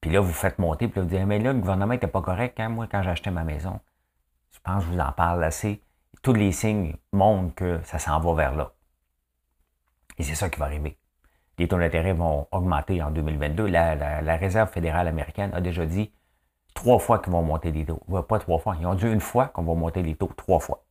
puis 0.00 0.10
là, 0.10 0.20
vous 0.20 0.32
faites 0.32 0.58
monter, 0.58 0.88
puis 0.88 1.00
là, 1.00 1.02
vous 1.02 1.10
dites, 1.10 1.26
mais 1.26 1.38
là, 1.38 1.52
le 1.52 1.60
gouvernement 1.60 1.92
n'était 1.92 2.06
pas 2.06 2.22
correct, 2.22 2.58
hein, 2.60 2.68
moi, 2.68 2.86
quand 2.90 2.98
acheté 3.00 3.30
ma 3.30 3.44
maison. 3.44 3.80
Je 4.50 4.58
pense 4.62 4.84
que 4.84 4.90
je 4.90 4.94
vous 4.94 5.00
en 5.00 5.12
parle 5.12 5.44
assez. 5.44 5.82
Tous 6.22 6.34
les 6.34 6.52
signes 6.52 6.96
montrent 7.12 7.54
que 7.54 7.80
ça 7.84 7.98
s'en 7.98 8.20
va 8.20 8.34
vers 8.34 8.54
là. 8.54 8.72
Et 10.18 10.22
c'est 10.22 10.34
ça 10.34 10.50
qui 10.50 10.58
va 10.58 10.66
arriver. 10.66 10.98
Les 11.58 11.68
taux 11.68 11.78
d'intérêt 11.78 12.12
vont 12.12 12.46
augmenter 12.50 13.02
en 13.02 13.10
2022. 13.10 13.66
la 13.66 14.36
Réserve 14.36 14.70
fédérale 14.70 15.08
américaine 15.08 15.50
a 15.54 15.60
déjà 15.60 15.86
dit 15.86 16.12
trois 16.80 16.98
fois 16.98 17.18
qu'ils 17.18 17.32
vont 17.32 17.42
monter 17.42 17.70
les 17.70 17.84
taux. 17.84 18.00
Pas 18.22 18.38
trois 18.38 18.58
fois. 18.58 18.74
Ils 18.80 18.86
ont 18.86 18.94
dit 18.94 19.06
une 19.06 19.20
fois 19.20 19.46
qu'on 19.48 19.62
va 19.62 19.74
monter 19.74 20.02
les 20.02 20.14
taux. 20.14 20.30
Trois 20.36 20.60
fois. 20.60 20.82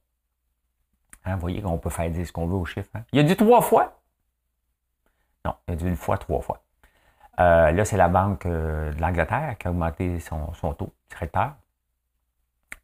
Hein, 1.25 1.36
vous 1.36 1.41
voyez 1.41 1.62
qu'on 1.62 1.80
peut 1.80 1.89
faire 1.89 2.10
dire 2.12 2.25
ce 2.25 2.32
qu'on 2.32 2.45
veut 2.45 2.56
au 2.56 2.65
chiffre. 2.65 2.89
Hein? 2.93 3.02
Il 3.12 3.19
a 3.19 3.23
dit 3.23 3.36
trois 3.36 3.62
fois. 3.62 3.99
Non, 5.45 5.56
il 5.67 5.73
a 5.73 5.75
dit 5.75 5.86
une 5.88 5.95
fois, 5.95 6.17
trois 6.17 6.41
fois. 6.41 6.62
Euh, 7.39 7.71
là, 7.71 7.86
c'est 7.86 7.97
la 7.97 8.08
Banque 8.08 8.45
euh, 8.45 8.93
de 8.93 9.02
l'Angleterre 9.02 9.56
qui 9.58 9.67
a 9.67 9.71
augmenté 9.71 10.19
son, 10.19 10.73
taux 10.73 10.93
directeur. 11.10 11.54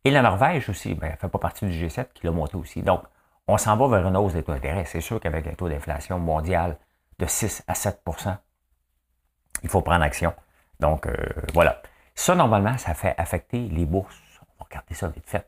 Et 0.03 0.11
la 0.11 0.21
Norvège 0.21 0.69
aussi, 0.69 0.95
ben, 0.95 1.07
elle 1.07 1.13
ne 1.13 1.17
fait 1.17 1.29
pas 1.29 1.39
partie 1.39 1.65
du 1.65 1.71
G7 1.71 2.07
qui 2.13 2.25
l'a 2.25 2.31
monté 2.31 2.55
aussi. 2.55 2.81
Donc, 2.81 3.03
On 3.47 3.57
s'en 3.57 3.77
va 3.77 3.87
vers 3.87 4.07
une 4.07 4.17
hausse 4.17 4.33
des 4.33 4.41
taux 4.41 4.53
d'intérêt. 4.53 4.85
C'est 4.85 5.01
sûr 5.01 5.19
qu'avec 5.19 5.45
un 5.45 5.53
taux 5.53 5.69
d'inflation 5.69 6.17
mondial 6.17 6.77
de 7.19 7.25
6 7.27 7.63
à 7.67 7.73
7% 7.73 8.37
il 9.63 9.69
faut 9.69 9.81
prendre 9.81 10.03
action. 10.03 10.33
Donc, 10.79 11.07
euh, 11.07 11.15
voilà. 11.53 11.81
Ça, 12.15 12.35
normalement, 12.35 12.77
ça 12.77 12.93
fait 12.93 13.13
affecter 13.17 13.67
les 13.67 13.85
bourses. 13.85 14.19
On 14.41 14.63
va 14.63 14.65
regarder 14.69 14.95
ça 14.95 15.09
vite 15.09 15.29
fait. 15.29 15.47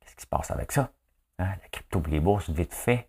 Qu'est-ce 0.00 0.16
qui 0.16 0.22
se 0.22 0.26
passe 0.26 0.50
avec 0.50 0.72
ça? 0.72 0.90
Hein? 1.38 1.54
La 1.62 1.68
crypto 1.70 2.02
et 2.06 2.10
les 2.10 2.20
bourses, 2.20 2.50
vite 2.50 2.74
fait. 2.74 3.08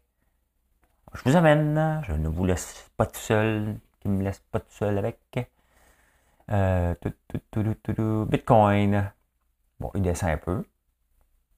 Je 1.14 1.22
vous 1.26 1.36
amène. 1.36 2.02
Je 2.08 2.14
ne 2.14 2.28
vous 2.28 2.46
laisse 2.46 2.90
pas 2.98 3.06
tout 3.06 3.20
seul. 3.20 3.80
Qui 4.00 4.10
me 4.10 4.24
laisse 4.24 4.40
pas 4.52 4.60
tout 4.60 4.72
seul 4.72 4.98
avec. 4.98 5.20
Euh, 6.52 6.96
Bitcoin. 8.26 9.12
Bon, 9.80 9.92
il 9.96 10.02
descend 10.02 10.30
un 10.30 10.38
peu. 10.38 10.64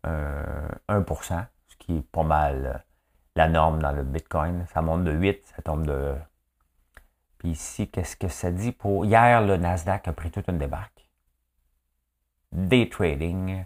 1%, 0.03 0.07
euh, 0.07 1.41
ce 1.67 1.75
qui 1.77 1.97
est 1.97 2.11
pas 2.11 2.23
mal 2.23 2.83
la 3.35 3.47
norme 3.47 3.81
dans 3.81 3.91
le 3.91 4.03
Bitcoin. 4.03 4.65
Ça 4.73 4.81
monte 4.81 5.03
de 5.03 5.11
8, 5.11 5.45
ça 5.55 5.61
tombe 5.61 5.85
de 5.85 6.15
puis 7.41 7.49
ici, 7.49 7.89
qu'est-ce 7.89 8.15
que 8.15 8.27
ça 8.27 8.51
dit 8.51 8.71
pour. 8.71 9.03
Hier, 9.03 9.41
le 9.41 9.57
Nasdaq 9.57 10.07
a 10.07 10.13
pris 10.13 10.29
toute 10.29 10.47
une 10.47 10.59
débarque. 10.59 11.00
Day 12.51 12.89
trading. 12.89 13.65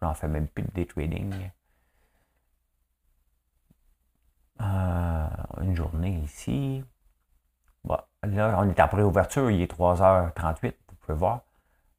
J'en 0.00 0.14
fais 0.14 0.28
même 0.28 0.48
plus 0.48 0.62
de 0.62 0.70
day 0.70 0.86
trading. 0.86 1.50
Euh, 4.60 5.28
une 5.62 5.74
journée 5.74 6.20
ici. 6.24 6.84
Bon, 7.84 7.98
là, 8.22 8.56
on 8.58 8.68
est 8.68 8.80
après 8.80 9.02
ouverture, 9.02 9.50
il 9.50 9.62
est 9.62 9.72
3h38, 9.72 10.74
vous 10.88 10.94
pouvez 11.00 11.18
voir. 11.18 11.40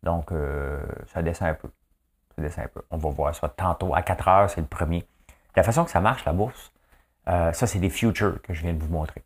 Donc, 0.04 0.32
euh, 0.32 0.82
ça 1.08 1.22
descend 1.22 1.50
un 1.50 1.54
peu. 1.56 1.70
Ça 2.36 2.42
descend 2.42 2.66
un 2.66 2.68
peu. 2.68 2.82
On 2.92 2.98
va 2.98 3.10
voir 3.10 3.36
ça 3.36 3.50
tantôt. 3.50 3.94
À 3.96 4.02
4 4.02 4.26
h 4.26 4.48
c'est 4.50 4.62
le 4.62 4.68
premier. 4.68 5.06
La 5.56 5.64
façon 5.64 5.84
que 5.84 5.92
ça 5.92 6.02
marche, 6.02 6.26
la 6.26 6.34
bourse, 6.34 6.72
euh, 7.28 7.52
ça, 7.54 7.68
c'est 7.68 7.80
des 7.80 7.90
futures 7.90 8.42
que 8.42 8.54
je 8.54 8.62
viens 8.62 8.74
de 8.74 8.80
vous 8.80 8.92
montrer. 8.92 9.24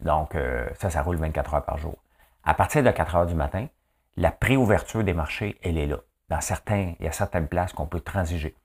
Donc, 0.00 0.34
euh, 0.34 0.68
ça, 0.74 0.90
ça 0.90 1.02
roule 1.02 1.16
24 1.16 1.54
heures 1.54 1.64
par 1.64 1.78
jour. 1.78 1.96
À 2.44 2.54
partir 2.54 2.82
de 2.82 2.90
4 2.90 3.14
heures 3.16 3.26
du 3.26 3.34
matin, 3.34 3.68
la 4.16 4.30
préouverture 4.30 5.04
des 5.04 5.14
marchés, 5.14 5.58
elle 5.62 5.78
est 5.78 5.86
là. 5.86 5.98
Dans 6.28 6.40
certains, 6.40 6.94
il 6.98 7.04
y 7.04 7.08
a 7.08 7.12
certaines 7.12 7.48
places 7.48 7.72
qu'on 7.72 7.86
peut 7.86 8.00
transiger. 8.00 8.56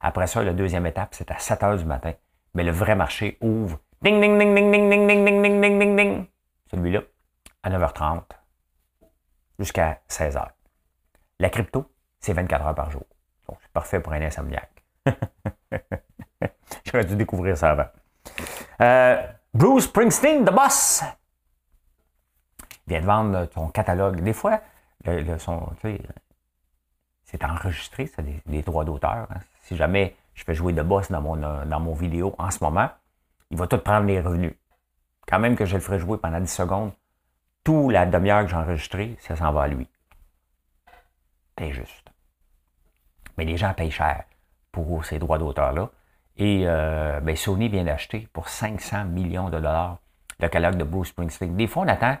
Après 0.00 0.26
ça, 0.26 0.42
la 0.42 0.52
deuxième 0.52 0.86
étape, 0.86 1.14
c'est 1.14 1.30
à 1.30 1.38
7 1.38 1.62
heures 1.62 1.76
du 1.76 1.84
matin. 1.84 2.12
Mais 2.54 2.64
le 2.64 2.72
vrai 2.72 2.94
marché 2.94 3.38
ouvre. 3.40 3.78
Ding, 4.02 4.20
ding, 4.20 4.38
ding, 4.38 4.54
ding, 4.54 4.70
ding, 4.70 4.90
ding, 4.90 5.06
ding, 5.06 5.24
ding, 5.24 5.42
ding, 5.42 5.60
ding, 5.60 5.78
ding, 5.78 5.96
ding. 5.96 6.26
Celui-là, 6.70 7.02
à 7.62 7.70
9h30 7.70 8.22
jusqu'à 9.58 10.00
16h. 10.08 10.48
La 11.38 11.50
crypto, 11.50 11.90
c'est 12.20 12.32
24 12.32 12.66
heures 12.66 12.74
par 12.74 12.90
jour. 12.90 13.04
Donc, 13.48 13.58
c'est 13.62 13.72
parfait 13.72 14.00
pour 14.00 14.12
un 14.12 14.22
insomniaque. 14.22 14.84
J'aurais 16.84 17.04
dû 17.04 17.16
découvrir 17.16 17.56
ça 17.56 17.70
avant. 17.70 17.86
Euh, 18.80 19.26
Bruce 19.54 19.84
Springsteen, 19.84 20.44
The 20.44 20.52
Boss, 20.52 21.04
vient 22.86 23.00
de 23.00 23.06
vendre 23.06 23.46
ton 23.46 23.68
catalogue. 23.68 24.20
Des 24.20 24.32
fois, 24.32 24.60
le, 25.04 25.38
son, 25.38 25.70
c'est 27.26 27.44
enregistré, 27.44 28.06
c'est 28.06 28.24
des, 28.46 28.62
droits 28.62 28.84
d'auteur. 28.84 29.26
Hein. 29.30 29.40
Si 29.62 29.76
jamais 29.76 30.16
je 30.34 30.44
fais 30.44 30.54
jouer 30.54 30.72
The 30.74 30.80
Boss 30.80 31.10
dans 31.10 31.20
mon, 31.20 31.36
dans 31.36 31.80
mon 31.80 31.92
vidéo 31.92 32.34
en 32.38 32.50
ce 32.50 32.62
moment, 32.62 32.88
il 33.50 33.58
va 33.58 33.66
tout 33.66 33.78
prendre 33.78 34.06
les 34.06 34.20
revenus. 34.20 34.54
Quand 35.28 35.38
même 35.38 35.56
que 35.56 35.64
je 35.64 35.74
le 35.74 35.80
ferai 35.80 35.98
jouer 35.98 36.18
pendant 36.18 36.40
10 36.40 36.46
secondes, 36.46 36.92
tout 37.64 37.90
la 37.90 38.06
demi-heure 38.06 38.44
que 38.44 38.50
j'ai 38.50 38.56
enregistré, 38.56 39.16
ça 39.20 39.36
s'en 39.36 39.52
va 39.52 39.62
à 39.62 39.68
lui. 39.68 39.88
C'est 41.58 41.72
juste. 41.72 42.10
Mais 43.36 43.44
les 43.44 43.56
gens 43.56 43.74
payent 43.74 43.90
cher 43.90 44.24
pour 44.70 45.04
ces 45.04 45.18
droits 45.18 45.38
d'auteur-là. 45.38 45.90
Et 46.36 46.64
euh, 46.66 47.20
ben, 47.20 47.34
Sony 47.34 47.68
vient 47.68 47.84
d'acheter 47.84 48.28
pour 48.32 48.48
500 48.48 49.06
millions 49.06 49.48
de 49.48 49.58
dollars 49.58 49.98
le 50.38 50.48
catalogue 50.48 50.76
de 50.76 50.84
Bruce 50.84 51.08
Springsteen. 51.08 51.56
Des 51.56 51.66
fois, 51.66 51.84
on 51.84 51.88
attend 51.88 52.16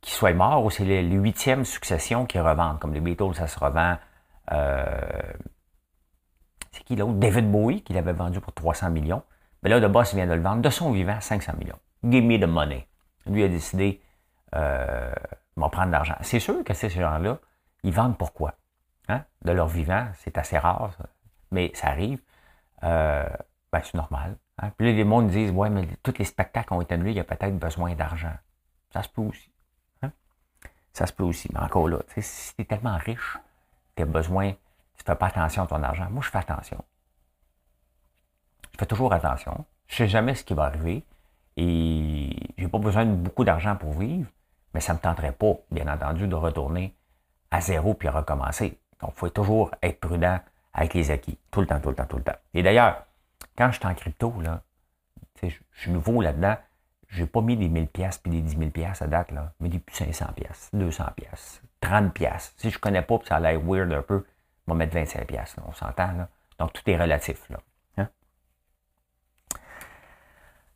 qu'il 0.00 0.12
soit 0.12 0.34
mort 0.34 0.64
ou 0.64 0.70
c'est 0.70 0.84
les, 0.84 1.02
huitièmes 1.02 1.64
successions 1.64 2.26
qui 2.26 2.38
revendent. 2.38 2.78
Comme 2.78 2.92
les 2.92 3.00
Beatles, 3.00 3.34
ça 3.34 3.46
se 3.46 3.58
revend. 3.58 3.96
Euh, 4.52 5.32
c'est 6.72 6.84
qui 6.84 6.96
l'autre? 6.96 7.14
David 7.14 7.50
Bowie, 7.50 7.82
qui 7.82 7.92
l'avait 7.92 8.12
vendu 8.12 8.40
pour 8.40 8.52
300 8.52 8.90
millions. 8.90 9.22
Mais 9.62 9.70
là, 9.70 9.78
le 9.78 9.88
boss 9.88 10.14
vient 10.14 10.26
de 10.26 10.34
le 10.34 10.42
vendre 10.42 10.62
de 10.62 10.70
son 10.70 10.92
vivant 10.92 11.20
500 11.20 11.54
millions. 11.58 11.78
Give 12.04 12.24
me 12.24 12.38
the 12.38 12.48
money. 12.48 12.86
Lui 13.26 13.42
a 13.42 13.48
décidé 13.48 14.00
euh, 14.54 15.12
m'en 15.56 15.70
prendre 15.70 15.88
de 15.88 15.92
l'argent. 15.92 16.16
C'est 16.20 16.40
sûr 16.40 16.62
que 16.62 16.74
ces 16.74 16.88
gens-là, 16.88 17.38
ils 17.82 17.92
vendent 17.92 18.16
pourquoi? 18.16 18.54
Hein? 19.08 19.24
De 19.42 19.52
leur 19.52 19.68
vivant, 19.68 20.06
c'est 20.18 20.38
assez 20.38 20.58
rare, 20.58 20.92
mais 21.50 21.70
ça 21.74 21.88
arrive. 21.88 22.20
Euh, 22.82 23.28
ben, 23.72 23.80
c'est 23.82 23.94
normal. 23.94 24.36
Hein? 24.58 24.70
Puis 24.76 24.86
là, 24.86 24.92
les 24.92 25.08
gens 25.08 25.22
disent 25.22 25.50
Ouais, 25.50 25.70
mais 25.70 25.86
tous 26.02 26.14
les 26.18 26.24
spectacles 26.24 26.72
ont 26.74 26.80
été 26.80 26.94
annulés, 26.94 27.12
il 27.12 27.16
y 27.16 27.20
a 27.20 27.24
peut-être 27.24 27.58
besoin 27.58 27.94
d'argent. 27.94 28.34
Ça 28.92 29.02
se 29.02 29.08
peut 29.08 29.22
aussi. 29.22 29.50
Hein? 30.02 30.12
Ça 30.92 31.06
se 31.06 31.12
peut 31.12 31.24
aussi. 31.24 31.48
Mais 31.52 31.60
encore 31.60 31.88
là, 31.88 31.98
si 32.16 32.54
tu 32.54 32.62
es 32.62 32.64
tellement 32.64 32.96
riche, 32.96 33.38
tu 33.96 34.02
as 34.02 34.06
besoin, 34.06 34.52
tu 34.52 35.02
ne 35.02 35.04
fais 35.04 35.14
pas 35.14 35.26
attention 35.26 35.64
à 35.64 35.66
ton 35.66 35.82
argent. 35.82 36.08
Moi, 36.10 36.22
je 36.22 36.30
fais 36.30 36.38
attention. 36.38 36.82
Je 38.72 38.78
fais 38.78 38.86
toujours 38.86 39.12
attention. 39.12 39.64
Je 39.88 39.94
ne 39.94 39.96
sais 39.96 40.08
jamais 40.08 40.34
ce 40.34 40.44
qui 40.44 40.54
va 40.54 40.64
arriver. 40.64 41.04
Et 41.56 42.36
j'ai 42.58 42.68
pas 42.68 42.78
besoin 42.78 43.06
de 43.06 43.14
beaucoup 43.14 43.44
d'argent 43.44 43.76
pour 43.76 43.92
vivre, 43.92 44.28
mais 44.74 44.80
ça 44.80 44.92
ne 44.92 44.98
me 44.98 45.02
tenterait 45.02 45.32
pas, 45.32 45.54
bien 45.70 45.88
entendu, 45.88 46.28
de 46.28 46.34
retourner 46.34 46.94
à 47.50 47.60
zéro 47.60 47.94
puis 47.94 48.08
recommencer. 48.08 48.78
Donc, 49.00 49.12
il 49.14 49.18
faut 49.18 49.28
toujours 49.30 49.70
être 49.82 50.00
prudent 50.00 50.38
avec 50.74 50.92
les 50.92 51.10
acquis. 51.10 51.38
Tout 51.50 51.60
le 51.62 51.66
temps, 51.66 51.80
tout 51.80 51.88
le 51.88 51.94
temps, 51.94 52.06
tout 52.06 52.18
le 52.18 52.22
temps. 52.22 52.36
Et 52.52 52.62
d'ailleurs, 52.62 53.06
quand 53.56 53.70
je 53.72 53.78
suis 53.78 53.86
en 53.86 53.94
crypto, 53.94 54.34
là, 54.42 54.62
je 55.42 55.48
suis 55.72 55.90
nouveau 55.90 56.20
là-dedans, 56.20 56.56
je 57.08 57.22
n'ai 57.22 57.28
pas 57.28 57.40
mis 57.40 57.56
des 57.56 57.68
1000 57.68 57.88
pièces 57.88 58.18
puis 58.18 58.30
des 58.30 58.42
10 58.42 58.58
000 58.58 58.70
pièces 58.70 59.00
à 59.00 59.06
date, 59.06 59.30
là, 59.30 59.52
mais 59.60 59.68
des 59.68 59.82
500 59.90 60.26
pièces, 60.34 60.70
200 60.72 61.04
pièces, 61.16 61.62
30 61.80 62.12
pièces. 62.12 62.54
Si 62.56 62.70
je 62.70 62.76
ne 62.76 62.80
connais 62.80 63.02
pas, 63.02 63.18
puis 63.18 63.28
ça 63.28 63.36
a 63.36 63.40
l'air 63.40 63.60
weird 63.60 63.92
un 63.92 64.02
peu, 64.02 64.24
je 64.66 64.72
vais 64.72 64.78
mettre 64.78 64.94
25 64.94 65.26
pièces, 65.26 65.56
on 65.66 65.72
s'entend. 65.72 66.28
Donc, 66.58 66.72
tout 66.72 66.82
est 66.90 66.96
relatif. 66.96 67.50
Hein? 67.98 68.08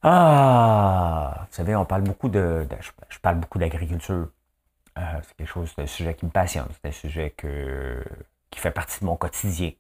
Ah! 0.03 1.47
Vous 1.49 1.55
savez, 1.55 1.75
on 1.77 1.85
parle 1.85 2.03
beaucoup 2.03 2.29
de... 2.29 2.67
je, 3.09 3.19
parle 3.19 3.37
beaucoup 3.37 3.59
d'agriculture. 3.59 4.29
Euh, 4.99 5.03
c'est 5.23 5.37
quelque 5.37 5.49
chose, 5.49 5.73
c'est 5.75 5.83
un 5.83 5.87
sujet 5.87 6.15
qui 6.15 6.27
me 6.27 6.31
passionne. 6.31 6.67
C'est 6.73 6.89
un 6.89 6.93
sujet 6.93 7.31
que, 7.31 8.05
qui 8.51 8.61
fait 8.61 8.71
partie 8.71 9.01
de 9.01 9.07
mon 9.07 9.17
quotidien 9.17 9.73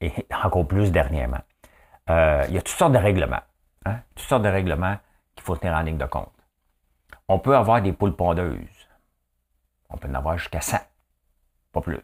et 0.00 0.12
encore 0.44 0.66
plus 0.66 0.92
dernièrement. 0.92 1.40
Euh, 2.10 2.44
il 2.48 2.54
y 2.54 2.58
a 2.58 2.62
toutes 2.62 2.76
sortes 2.76 2.92
de 2.92 2.98
règlements. 2.98 3.42
Hein? 3.86 4.00
Toutes 4.14 4.26
sortes 4.26 4.42
de 4.42 4.48
règlements 4.48 4.96
qu'il 5.34 5.44
faut 5.44 5.56
tenir 5.56 5.74
en 5.74 5.80
ligne 5.80 5.98
de 5.98 6.06
compte. 6.06 6.32
On 7.28 7.38
peut 7.38 7.56
avoir 7.56 7.80
des 7.80 7.92
poules 7.92 8.14
pondeuses. 8.14 8.58
On 9.94 9.96
peut 9.96 10.08
en 10.08 10.14
avoir 10.14 10.36
jusqu'à 10.36 10.60
100, 10.60 10.76
pas 11.70 11.80
plus. 11.80 12.00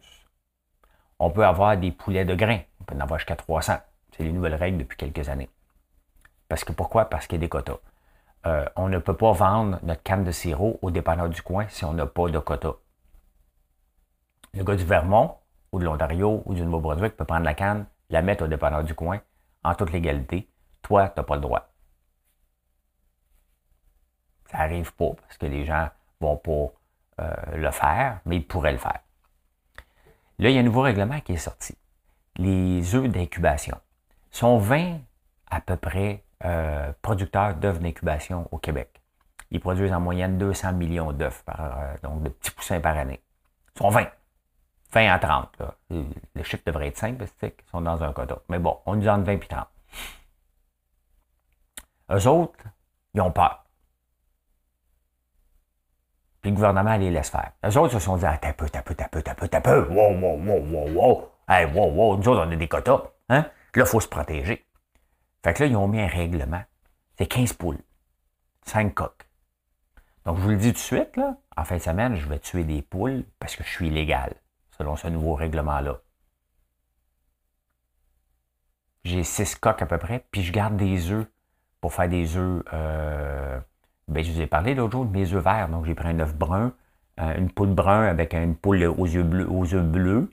On 1.19 1.29
peut 1.29 1.45
avoir 1.45 1.75
des 1.75 1.91
poulets 1.91 2.23
de 2.23 2.35
grains. 2.35 2.61
On 2.79 2.85
peut 2.85 2.95
en 2.95 3.01
avoir 3.01 3.19
jusqu'à 3.19 3.35
300. 3.35 3.79
C'est 4.15 4.23
les 4.23 4.31
nouvelles 4.31 4.55
règles 4.55 4.77
depuis 4.77 4.95
quelques 4.95 5.27
années. 5.27 5.49
Parce 6.47 6.63
que 6.63 6.71
pourquoi? 6.71 7.09
Parce 7.09 7.27
qu'il 7.27 7.35
y 7.35 7.39
a 7.39 7.41
des 7.41 7.49
quotas. 7.49 7.79
Euh, 8.45 8.65
on 8.77 8.87
ne 8.87 8.97
peut 8.97 9.17
pas 9.17 9.33
vendre 9.33 9.77
notre 9.83 10.01
canne 10.03 10.23
de 10.23 10.31
sirop 10.31 10.79
au 10.81 10.89
dépanneur 10.89 11.27
du 11.27 11.41
coin 11.41 11.67
si 11.67 11.83
on 11.83 11.91
n'a 11.91 12.05
pas 12.05 12.29
de 12.29 12.39
quota. 12.39 12.75
Le 14.53 14.63
gars 14.63 14.75
du 14.75 14.85
Vermont, 14.85 15.35
ou 15.73 15.79
de 15.79 15.83
l'Ontario 15.83 16.43
ou 16.45 16.53
du 16.53 16.61
Nouveau-Brunswick 16.61 17.17
peut 17.17 17.25
prendre 17.25 17.43
la 17.43 17.53
canne, 17.53 17.87
la 18.09 18.21
mettre 18.21 18.45
au 18.45 18.47
dépanneur 18.47 18.85
du 18.85 18.95
coin, 18.95 19.19
en 19.65 19.75
toute 19.75 19.91
légalité. 19.91 20.49
Toi, 20.81 21.09
tu 21.09 21.19
n'as 21.19 21.23
pas 21.25 21.35
le 21.35 21.41
droit. 21.41 21.73
Ça 24.49 24.59
n'arrive 24.59 24.93
pas 24.93 25.11
parce 25.21 25.37
que 25.37 25.45
les 25.45 25.65
gens 25.65 25.89
vont 26.21 26.37
pas 26.37 26.71
le 27.17 27.71
faire, 27.71 28.19
mais 28.25 28.37
ils 28.37 28.45
pourraient 28.45 28.71
le 28.71 28.77
faire. 28.77 28.99
Là, 30.41 30.49
il 30.49 30.55
y 30.55 30.57
a 30.57 30.61
un 30.61 30.63
nouveau 30.63 30.81
règlement 30.81 31.19
qui 31.19 31.33
est 31.33 31.37
sorti. 31.37 31.77
Les 32.37 32.95
œufs 32.95 33.07
d'incubation. 33.07 33.77
sont 34.31 34.57
20 34.57 34.99
à 35.51 35.61
peu 35.61 35.77
près 35.77 36.23
euh, 36.45 36.91
producteurs 37.03 37.53
d'œufs 37.53 37.79
d'incubation 37.79 38.47
au 38.51 38.57
Québec. 38.57 38.89
Ils 39.51 39.59
produisent 39.59 39.93
en 39.93 39.99
moyenne 39.99 40.39
200 40.39 40.73
millions 40.73 41.11
d'œufs, 41.11 41.43
euh, 41.47 41.95
donc 42.01 42.23
de 42.23 42.29
petits 42.29 42.49
poussins 42.49 42.79
par 42.79 42.97
année. 42.97 43.21
Ils 43.75 43.79
sont 43.79 43.89
20. 43.89 44.07
20 44.93 45.13
à 45.13 45.19
30. 45.19 45.61
Le 45.89 46.43
chiffre 46.43 46.63
devrait 46.65 46.87
être 46.87 46.97
5 46.97 47.17
parce 47.19 47.31
qu'ils 47.33 47.53
sont 47.69 47.81
dans 47.81 48.01
un 48.03 48.11
quota. 48.11 48.39
Mais 48.49 48.57
bon, 48.57 48.79
on 48.87 48.95
nous 48.95 49.07
en 49.07 49.21
20 49.21 49.33
et 49.33 49.39
30. 49.39 49.67
Eux 52.13 52.27
autres, 52.27 52.63
ils 53.13 53.21
ont 53.21 53.31
peur. 53.31 53.60
Puis 56.41 56.51
le 56.51 56.55
gouvernement 56.55 56.97
les 56.97 57.11
laisse 57.11 57.29
faire. 57.29 57.51
Eux 57.65 57.77
autres 57.77 57.93
se 57.93 57.99
sont 57.99 58.17
dit, 58.17 58.25
ah, 58.25 58.37
t'as 58.37 58.53
peu, 58.53 58.67
t'as 58.69 58.81
peu, 58.81 58.95
t'as 58.95 59.07
peu, 59.07 59.21
t'as 59.21 59.35
peu, 59.35 59.47
t'as 59.47 59.61
peu. 59.61 59.87
Wow, 59.89 60.19
wow, 60.19 60.37
wow, 60.37 60.65
wow, 60.71 60.89
wow. 60.93 61.29
Hey, 61.47 61.65
wow, 61.65 61.91
wow. 61.91 62.17
Nous 62.17 62.27
autres, 62.27 62.45
on 62.47 62.51
a 62.51 62.55
des 62.55 62.67
quotas. 62.67 63.03
Hein? 63.29 63.41
Là, 63.75 63.83
il 63.83 63.85
faut 63.85 63.99
se 63.99 64.07
protéger. 64.07 64.65
Fait 65.43 65.53
que 65.53 65.63
là, 65.63 65.69
ils 65.69 65.75
ont 65.75 65.87
mis 65.87 66.01
un 66.01 66.07
règlement. 66.07 66.63
C'est 67.17 67.27
15 67.27 67.53
poules. 67.53 67.79
5 68.65 68.93
coques. 68.93 69.27
Donc, 70.25 70.37
je 70.37 70.41
vous 70.41 70.49
le 70.49 70.57
dis 70.57 70.69
tout 70.69 70.73
de 70.73 70.77
suite, 70.77 71.17
là, 71.17 71.37
en 71.57 71.63
fin 71.63 71.77
de 71.77 71.81
semaine, 71.81 72.15
je 72.15 72.27
vais 72.27 72.39
tuer 72.39 72.63
des 72.63 72.81
poules 72.81 73.23
parce 73.39 73.55
que 73.55 73.63
je 73.63 73.69
suis 73.69 73.87
illégal 73.87 74.33
selon 74.77 74.95
ce 74.95 75.07
nouveau 75.07 75.35
règlement-là. 75.35 75.99
j'ai 79.03 79.23
six 79.23 79.55
coques 79.55 79.81
à 79.81 79.85
peu 79.85 79.97
près, 79.97 80.25
puis 80.31 80.43
je 80.43 80.51
garde 80.51 80.77
des 80.77 81.11
œufs 81.11 81.27
pour 81.79 81.93
faire 81.93 82.09
des 82.09 82.37
œufs. 82.37 82.63
Euh, 82.73 83.59
ben, 84.07 84.23
je 84.23 84.31
vous 84.31 84.41
ai 84.41 84.47
parlé 84.47 84.75
l'autre 84.75 84.91
jour 84.91 85.05
de 85.05 85.11
mes 85.11 85.33
œufs 85.33 85.43
verts. 85.43 85.69
Donc, 85.69 85.85
j'ai 85.85 85.95
pris 85.95 86.09
un 86.09 86.19
œuf 86.19 86.35
brun, 86.35 86.73
euh, 87.19 87.37
une 87.37 87.49
poule 87.49 87.73
brun 87.73 88.03
avec 88.03 88.33
une 88.33 88.55
poule 88.55 88.83
aux 88.83 89.05
yeux 89.05 89.23
bleus, 89.23 89.47
aux 89.49 89.73
œufs 89.73 89.85
bleus, 89.85 90.29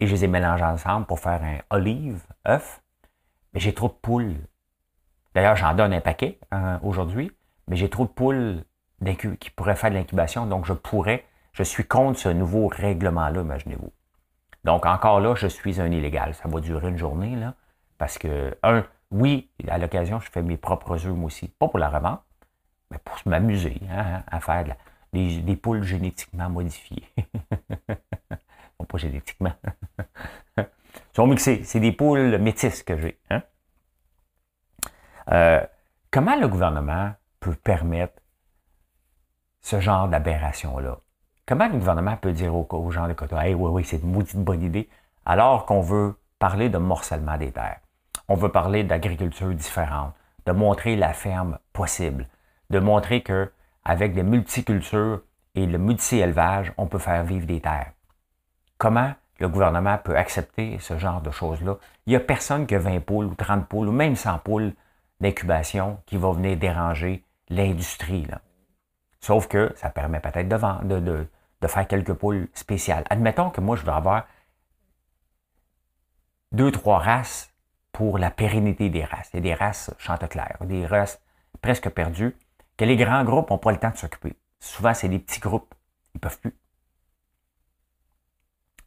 et 0.00 0.06
je 0.06 0.12
les 0.12 0.24
ai 0.24 0.28
mélangés 0.28 0.64
ensemble 0.64 1.06
pour 1.06 1.20
faire 1.20 1.42
un 1.42 1.58
olive 1.70 2.22
œuf. 2.46 2.82
Mais 3.52 3.60
j'ai 3.60 3.74
trop 3.74 3.88
de 3.88 3.94
poules. 4.00 4.36
D'ailleurs, 5.34 5.56
j'en 5.56 5.74
donne 5.74 5.92
un 5.92 6.00
paquet 6.00 6.38
hein, 6.50 6.80
aujourd'hui, 6.82 7.30
mais 7.68 7.76
j'ai 7.76 7.88
trop 7.88 8.04
de 8.04 8.10
poules 8.10 8.64
qui 9.38 9.50
pourraient 9.50 9.76
faire 9.76 9.90
de 9.90 9.94
l'incubation, 9.94 10.46
donc 10.46 10.66
je 10.66 10.72
pourrais, 10.72 11.24
je 11.52 11.62
suis 11.62 11.84
contre 11.84 12.18
ce 12.18 12.28
nouveau 12.28 12.68
règlement-là, 12.68 13.40
imaginez-vous. 13.40 13.92
Donc, 14.64 14.84
encore 14.84 15.20
là, 15.20 15.34
je 15.34 15.46
suis 15.46 15.80
un 15.80 15.90
illégal. 15.90 16.34
Ça 16.34 16.48
va 16.48 16.60
durer 16.60 16.88
une 16.88 16.98
journée, 16.98 17.34
là, 17.36 17.54
parce 17.96 18.18
que, 18.18 18.56
un, 18.62 18.84
oui, 19.10 19.48
à 19.68 19.78
l'occasion, 19.78 20.20
je 20.20 20.30
fais 20.30 20.42
mes 20.42 20.56
propres 20.56 21.06
œufs, 21.06 21.14
moi 21.14 21.26
aussi. 21.26 21.48
Pas 21.48 21.68
pour 21.68 21.78
la 21.78 21.88
revente, 21.88 22.20
mais 22.90 22.98
pour 22.98 23.16
m'amuser 23.26 23.80
hein, 23.90 24.22
à 24.26 24.40
faire 24.40 24.76
des, 25.12 25.56
poules 25.56 25.82
génétiquement 25.82 26.48
modifiées. 26.48 27.08
non, 27.88 28.86
pas 28.86 28.98
génétiquement. 28.98 29.52
Ils 30.58 31.16
sont 31.16 31.26
mixés. 31.26 31.62
C'est 31.64 31.80
des 31.80 31.92
poules 31.92 32.38
métisses 32.38 32.82
que 32.82 32.96
j'ai. 32.96 33.18
Hein. 33.30 33.42
Euh, 35.32 35.64
comment 36.10 36.36
le 36.36 36.48
gouvernement 36.48 37.12
peut 37.38 37.54
permettre 37.54 38.14
ce 39.60 39.80
genre 39.80 40.08
d'aberration-là? 40.08 40.98
Comment 41.46 41.66
le 41.66 41.78
gouvernement 41.78 42.16
peut 42.16 42.32
dire 42.32 42.54
aux, 42.54 42.90
gens 42.90 43.08
de 43.08 43.12
Coton, 43.12 43.40
hey, 43.40 43.54
oui, 43.54 43.70
oui, 43.70 43.84
c'est 43.84 43.98
une 43.98 44.12
maudite 44.12 44.36
bonne 44.36 44.62
idée, 44.62 44.88
alors 45.26 45.66
qu'on 45.66 45.80
veut 45.80 46.16
parler 46.38 46.68
de 46.68 46.78
morcellement 46.78 47.36
des 47.36 47.50
terres? 47.50 47.80
On 48.28 48.36
veut 48.36 48.50
parler 48.50 48.84
d'agriculture 48.84 49.52
différente, 49.52 50.14
de 50.46 50.52
montrer 50.52 50.94
la 50.94 51.12
ferme 51.12 51.58
possible, 51.72 52.28
de 52.70 52.78
montrer 52.78 53.22
que 53.22 53.50
avec 53.84 54.14
des 54.14 54.22
multicultures 54.22 55.22
et 55.54 55.66
le 55.66 55.78
multi-élevage, 55.78 56.72
on 56.76 56.86
peut 56.86 56.98
faire 56.98 57.24
vivre 57.24 57.46
des 57.46 57.60
terres. 57.60 57.92
Comment 58.78 59.12
le 59.38 59.48
gouvernement 59.48 59.98
peut 59.98 60.16
accepter 60.16 60.78
ce 60.78 60.98
genre 60.98 61.20
de 61.20 61.30
choses-là? 61.30 61.76
Il 62.06 62.10
n'y 62.10 62.16
a 62.16 62.20
personne 62.20 62.66
qui 62.66 62.74
a 62.74 62.78
20 62.78 63.00
poules 63.00 63.26
ou 63.26 63.34
30 63.34 63.66
poules 63.66 63.88
ou 63.88 63.92
même 63.92 64.16
100 64.16 64.38
poules 64.38 64.72
d'incubation 65.20 65.98
qui 66.06 66.16
va 66.16 66.32
venir 66.32 66.56
déranger 66.56 67.24
l'industrie. 67.48 68.26
Sauf 69.20 69.48
que 69.48 69.72
ça 69.76 69.90
permet 69.90 70.20
peut-être 70.20 70.48
de, 70.48 71.00
de, 71.00 71.26
de, 71.60 71.66
faire 71.66 71.86
quelques 71.86 72.14
poules 72.14 72.48
spéciales. 72.54 73.04
Admettons 73.10 73.50
que 73.50 73.60
moi, 73.60 73.76
je 73.76 73.82
veux 73.82 73.92
avoir 73.92 74.26
deux, 76.52 76.70
trois 76.70 76.98
races 76.98 77.52
pour 77.92 78.18
la 78.18 78.30
pérennité 78.30 78.88
des 78.88 79.04
races. 79.04 79.30
Il 79.32 79.36
y 79.36 79.40
a 79.40 79.42
des 79.42 79.54
races 79.54 79.92
chanteclaires, 79.98 80.56
des 80.62 80.86
races 80.86 81.20
presque 81.60 81.90
perdues, 81.90 82.34
que 82.80 82.86
les 82.86 82.96
grands 82.96 83.24
groupes 83.24 83.50
n'ont 83.50 83.58
pas 83.58 83.72
le 83.72 83.78
temps 83.78 83.90
de 83.90 83.96
s'occuper. 83.98 84.34
Souvent, 84.58 84.94
c'est 84.94 85.10
des 85.10 85.18
petits 85.18 85.38
groupes. 85.38 85.74
Ils 86.14 86.16
ne 86.16 86.20
peuvent 86.20 86.40
plus. 86.40 86.56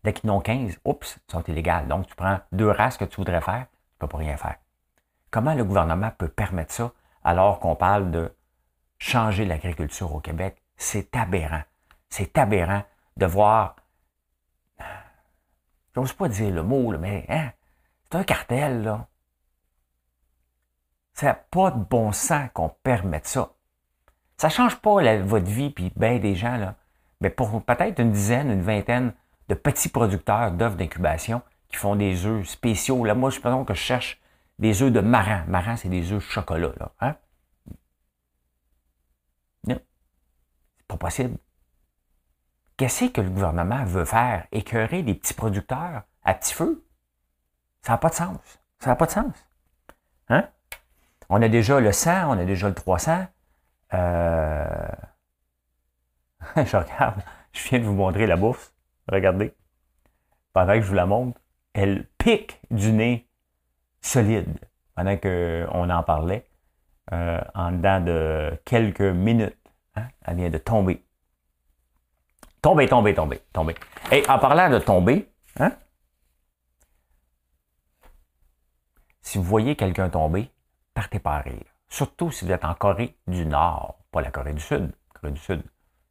Dès 0.03 0.13
qu'ils 0.13 0.25
n'ont 0.29 0.41
15, 0.41 0.79
oups, 0.83 1.19
ils 1.27 1.31
sont 1.31 1.43
illégales. 1.43 1.87
Donc, 1.87 2.07
tu 2.07 2.15
prends 2.15 2.39
deux 2.51 2.71
races 2.71 2.97
que 2.97 3.05
tu 3.05 3.17
voudrais 3.17 3.39
faire, 3.39 3.67
tu 3.67 3.93
ne 3.93 3.99
peux 3.99 4.07
pas 4.07 4.17
rien 4.17 4.35
faire. 4.35 4.55
Comment 5.29 5.53
le 5.53 5.63
gouvernement 5.63 6.09
peut 6.09 6.27
permettre 6.27 6.73
ça 6.73 6.91
alors 7.23 7.59
qu'on 7.59 7.75
parle 7.75 8.09
de 8.09 8.35
changer 8.97 9.45
l'agriculture 9.45 10.11
au 10.11 10.21
Québec? 10.21 10.63
C'est 10.75 11.15
aberrant. 11.15 11.61
C'est 12.09 12.35
aberrant 12.39 12.81
de 13.17 13.27
voir, 13.27 13.75
j'ose 15.93 16.13
pas 16.13 16.29
dire 16.29 16.51
le 16.51 16.63
mot, 16.63 16.97
mais 16.97 17.27
hein, 17.29 17.51
c'est 18.01 18.17
un 18.17 18.23
cartel, 18.23 18.81
là. 18.81 19.07
Ça 21.13 21.27
n'a 21.27 21.35
pas 21.35 21.69
de 21.69 21.83
bon 21.83 22.11
sens 22.11 22.49
qu'on 22.55 22.69
permette 22.69 23.27
ça. 23.27 23.53
Ça 24.37 24.47
ne 24.47 24.53
change 24.53 24.77
pas 24.77 25.17
votre 25.17 25.45
vie, 25.45 25.69
puis 25.69 25.91
bien 25.95 26.17
des 26.19 26.35
gens, 26.35 26.57
là. 26.57 26.75
Mais 27.21 27.29
pour 27.29 27.63
peut-être 27.63 27.99
une 27.99 28.11
dizaine, 28.11 28.51
une 28.51 28.61
vingtaine 28.61 29.13
de 29.47 29.55
petits 29.55 29.89
producteurs 29.89 30.51
d'œufs 30.51 30.75
d'incubation 30.75 31.41
qui 31.69 31.77
font 31.77 31.95
des 31.95 32.25
œufs 32.25 32.47
spéciaux. 32.47 33.05
Là, 33.05 33.15
moi, 33.15 33.29
je 33.29 33.39
que 33.39 33.73
je 33.73 33.79
cherche 33.79 34.21
des 34.59 34.81
œufs 34.81 34.91
de 34.91 34.99
marin. 34.99 35.43
Marin, 35.47 35.75
c'est 35.75 35.89
des 35.89 36.11
œufs 36.11 36.23
chocolat, 36.23 36.73
là. 36.79 36.91
Hein? 36.99 37.15
Non. 39.67 39.79
C'est 40.77 40.87
pas 40.87 40.97
possible. 40.97 41.37
Qu'est-ce 42.75 43.05
que 43.05 43.21
le 43.21 43.29
gouvernement 43.29 43.85
veut 43.85 44.05
faire? 44.05 44.47
Écœurer 44.51 45.03
des 45.03 45.13
petits 45.13 45.33
producteurs 45.33 46.03
à 46.23 46.33
petit 46.33 46.53
feu? 46.53 46.85
Ça 47.81 47.93
n'a 47.93 47.97
pas 47.97 48.09
de 48.09 48.15
sens. 48.15 48.37
Ça 48.79 48.89
n'a 48.89 48.95
pas 48.95 49.05
de 49.05 49.11
sens. 49.11 49.33
Hein? 50.29 50.49
On 51.29 51.41
a 51.41 51.47
déjà 51.47 51.79
le 51.79 51.91
100, 51.91 52.29
on 52.29 52.39
a 52.39 52.45
déjà 52.45 52.67
le 52.67 52.75
300. 52.75 53.27
Euh... 53.93 54.87
je 56.55 56.77
regarde, 56.77 57.21
je 57.53 57.69
viens 57.69 57.79
de 57.79 57.85
vous 57.85 57.93
montrer 57.93 58.27
la 58.27 58.35
bourse. 58.35 58.73
Regardez. 59.07 59.53
Pendant 60.53 60.73
que 60.73 60.81
je 60.81 60.87
vous 60.87 60.95
la 60.95 61.05
montre, 61.05 61.39
elle 61.73 62.07
pique 62.17 62.59
du 62.69 62.91
nez 62.91 63.27
solide. 64.01 64.59
Pendant 64.95 65.17
qu'on 65.17 65.89
en 65.89 66.03
parlait, 66.03 66.47
euh, 67.11 67.41
en 67.55 67.71
dedans 67.71 67.99
de 67.99 68.59
quelques 68.65 69.01
minutes, 69.01 69.57
hein, 69.95 70.07
elle 70.21 70.37
vient 70.37 70.49
de 70.49 70.57
tomber. 70.57 71.03
Tomber, 72.61 72.87
tomber, 72.87 73.13
tomber, 73.13 73.41
tomber. 73.51 73.75
Et 74.11 74.23
en 74.29 74.39
parlant 74.39 74.69
de 74.69 74.79
tomber, 74.79 75.29
hein, 75.59 75.73
si 79.21 79.37
vous 79.37 79.43
voyez 79.43 79.75
quelqu'un 79.75 80.09
tomber, 80.09 80.49
partez 80.93 81.19
pas 81.19 81.39
rire. 81.39 81.72
Surtout 81.93 82.31
si 82.31 82.43
vous 82.43 82.51
êtes 82.51 82.65
en 82.65 82.73
Corée 82.73 83.15
du 83.27 83.45
Nord, 83.45 83.99
pas 84.09 84.21
la 84.21 84.31
Corée 84.31 84.55
du 84.55 84.61
Sud. 84.61 84.91
Corée 85.13 85.31
du 85.31 85.39
Sud, 85.39 85.61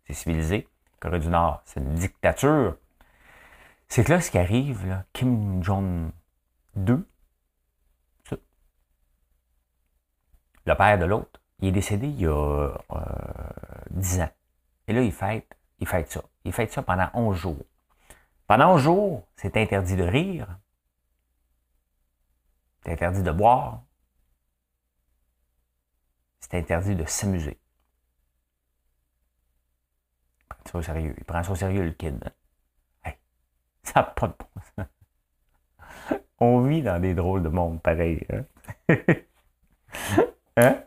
c'est 0.07 0.13
civilisé. 0.13 0.69
Corée 1.01 1.19
du 1.19 1.27
Nord, 1.27 1.61
c'est 1.65 1.81
une 1.81 1.95
dictature. 1.95 2.77
C'est 3.89 4.05
que 4.05 4.13
là, 4.13 4.21
ce 4.21 4.31
qui 4.31 4.39
arrive, 4.39 5.03
Kim 5.13 5.61
Jong-2, 5.61 7.03
le 10.67 10.75
père 10.77 10.99
de 11.01 11.05
l'autre, 11.05 11.41
il 11.59 11.71
est 11.71 11.73
décédé 11.73 12.07
il 12.07 12.21
y 12.21 12.27
a 12.27 12.31
euh, 12.31 12.73
10 13.91 14.21
ans. 14.21 14.31
Et 14.87 14.93
là, 14.93 15.03
il 15.03 15.11
fête, 15.11 15.59
il 15.81 15.89
fête 15.89 16.13
ça. 16.13 16.23
Il 16.45 16.53
fête 16.53 16.71
ça 16.71 16.85
pendant 16.85 17.11
11 17.13 17.37
jours. 17.37 17.67
Pendant 18.47 18.75
11 18.75 18.81
jours, 18.81 19.27
c'est 19.35 19.57
interdit 19.57 19.97
de 19.97 20.05
rire. 20.05 20.47
C'est 22.85 22.93
interdit 22.93 23.25
de 23.25 23.33
boire 23.33 23.83
c'est 26.43 26.59
interdit 26.59 26.95
de 26.95 27.05
s'amuser. 27.07 27.59
Il 30.41 30.47
prend 30.49 30.71
ça 30.71 30.79
au 30.79 30.83
sérieux. 30.83 31.15
Il 31.17 31.25
prend 31.25 31.43
ça 31.43 31.53
au 31.53 31.55
sérieux, 31.55 31.85
le 31.85 31.93
kid. 31.93 32.23
Hey, 33.05 33.17
ça 33.83 34.01
n'a 34.01 34.03
pas 34.05 34.29
de 34.29 34.35
bon 34.39 34.61
sens. 34.77 34.87
On 36.41 36.61
vit 36.63 36.83
dans 36.83 37.01
des 37.01 37.15
drôles 37.15 37.43
de 37.43 37.49
monde 37.49 37.81
pareil. 37.81 38.27
Hein? 38.33 38.45
hein? 40.57 40.83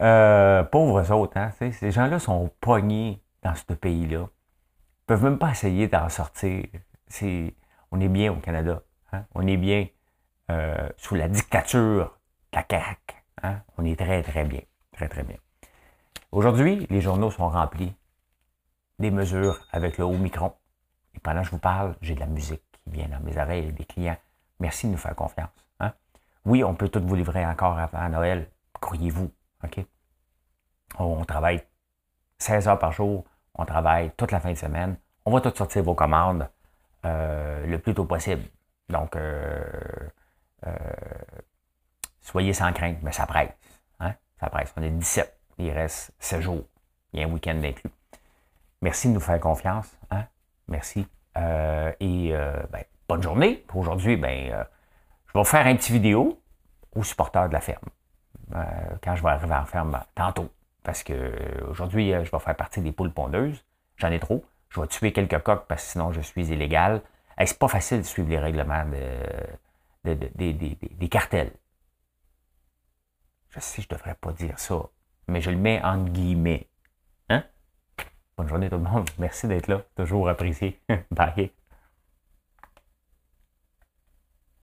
Euh, 0.00 0.64
pauvres 0.64 1.12
autres, 1.12 1.36
hein? 1.36 1.52
Ces 1.52 1.92
gens-là 1.92 2.18
sont 2.18 2.50
pognés 2.60 3.22
dans 3.42 3.54
ce 3.54 3.72
pays-là. 3.72 4.26
Ils 4.26 5.06
peuvent 5.06 5.22
même 5.22 5.38
pas 5.38 5.52
essayer 5.52 5.86
d'en 5.86 6.08
sortir. 6.08 6.64
on 7.92 8.00
est 8.00 8.08
bien 8.08 8.32
au 8.32 8.36
Canada. 8.36 8.82
Hein? 9.12 9.24
On 9.34 9.46
est 9.46 9.56
bien 9.56 9.86
euh, 10.50 10.88
sous 10.96 11.14
la 11.14 11.28
dictature 11.28 12.18
de 12.52 12.58
la 12.58 12.64
CAQ. 12.68 13.14
Hein? 13.44 13.62
On 13.78 13.84
est 13.84 13.96
très, 13.96 14.22
très 14.22 14.44
bien. 14.44 14.62
Très, 14.92 15.08
très 15.08 15.22
bien. 15.22 15.36
Aujourd'hui, 16.30 16.86
les 16.90 17.00
journaux 17.00 17.30
sont 17.30 17.48
remplis 17.48 17.94
des 18.98 19.10
mesures 19.10 19.66
avec 19.70 19.98
le 19.98 20.04
Omicron. 20.04 20.54
Et 21.14 21.20
pendant 21.20 21.40
que 21.40 21.46
je 21.46 21.50
vous 21.50 21.58
parle, 21.58 21.96
j'ai 22.00 22.14
de 22.14 22.20
la 22.20 22.26
musique 22.26 22.62
qui 22.84 22.90
vient 22.90 23.08
dans 23.08 23.20
mes 23.20 23.36
oreilles, 23.38 23.72
des 23.72 23.84
clients. 23.84 24.16
Merci 24.60 24.86
de 24.86 24.92
nous 24.92 24.98
faire 24.98 25.14
confiance. 25.14 25.50
Hein. 25.80 25.92
Oui, 26.44 26.62
on 26.64 26.74
peut 26.74 26.88
tout 26.88 27.02
vous 27.04 27.14
livrer 27.14 27.44
encore 27.44 27.78
avant 27.78 28.08
Noël. 28.08 28.48
Croyez-vous. 28.80 29.30
OK? 29.64 29.84
On 30.98 31.24
travaille 31.24 31.62
16 32.38 32.68
heures 32.68 32.78
par 32.78 32.92
jour. 32.92 33.24
On 33.54 33.64
travaille 33.64 34.12
toute 34.16 34.32
la 34.32 34.40
fin 34.40 34.52
de 34.52 34.58
semaine. 34.58 34.96
On 35.24 35.32
va 35.32 35.40
tout 35.40 35.54
sortir 35.54 35.82
vos 35.82 35.94
commandes 35.94 36.48
euh, 37.04 37.66
le 37.66 37.78
plus 37.78 37.94
tôt 37.94 38.04
possible. 38.04 38.42
Donc, 38.88 39.16
euh, 39.16 39.62
euh, 40.66 40.72
soyez 42.20 42.52
sans 42.52 42.72
crainte, 42.72 42.98
mais 43.02 43.12
ça 43.12 43.26
presse. 43.26 43.50
Après, 44.42 44.64
On 44.76 44.82
est 44.82 44.90
17. 44.90 45.38
Il 45.58 45.70
reste 45.70 46.12
7 46.18 46.40
jours. 46.40 46.64
Il 47.12 47.20
y 47.20 47.22
a 47.22 47.26
un 47.26 47.30
week-end 47.30 47.60
inclus. 47.62 47.90
Merci 48.82 49.08
de 49.08 49.14
nous 49.14 49.20
faire 49.20 49.38
confiance. 49.38 49.96
Hein? 50.10 50.24
Merci. 50.66 51.06
Euh, 51.38 51.92
et 52.00 52.30
euh, 52.32 52.60
ben, 52.72 52.82
bonne 53.08 53.22
journée. 53.22 53.64
Pour 53.68 53.80
aujourd'hui, 53.80 54.16
ben, 54.16 54.50
euh, 54.52 54.64
je 55.32 55.38
vais 55.38 55.44
faire 55.44 55.66
un 55.66 55.76
petit 55.76 55.92
vidéo 55.92 56.40
aux 56.94 57.04
supporters 57.04 57.48
de 57.48 57.54
la 57.54 57.60
ferme. 57.60 57.88
quand 59.02 59.14
je 59.14 59.22
vais 59.22 59.30
arriver 59.30 59.54
en 59.54 59.64
ferme 59.64 60.00
tantôt. 60.14 60.50
Parce 60.82 61.04
que 61.04 61.32
aujourd'hui, 61.70 62.10
je 62.10 62.30
vais 62.30 62.38
faire 62.38 62.56
partie 62.56 62.80
des 62.80 62.92
poules 62.92 63.12
pondeuses. 63.12 63.64
J'en 63.96 64.10
ai 64.10 64.18
trop. 64.18 64.44
Je 64.70 64.80
vais 64.80 64.86
tuer 64.88 65.12
quelques 65.12 65.40
coques 65.42 65.66
parce 65.68 65.84
que 65.84 65.90
sinon 65.92 66.12
je 66.12 66.20
suis 66.20 66.48
illégal. 66.48 67.02
c'est 67.38 67.58
pas 67.58 67.68
facile 67.68 67.98
de 67.98 68.02
suivre 68.02 68.28
les 68.28 68.38
règlements 68.38 68.84
des 70.04 71.08
cartels. 71.08 71.52
Je 73.54 73.60
sais, 73.60 73.82
je 73.82 73.88
ne 73.90 73.96
devrais 73.98 74.14
pas 74.14 74.32
dire 74.32 74.58
ça, 74.58 74.82
mais 75.28 75.40
je 75.40 75.50
le 75.50 75.56
mets 75.56 75.82
en 75.84 76.04
guillemets. 76.04 76.68
Hein? 77.28 77.44
Bonne 78.36 78.48
journée 78.48 78.70
tout 78.70 78.76
le 78.76 78.82
monde. 78.82 79.08
Merci 79.18 79.46
d'être 79.46 79.68
là. 79.68 79.82
Toujours 79.94 80.28
apprécié. 80.28 80.80
Bye. 81.10 81.52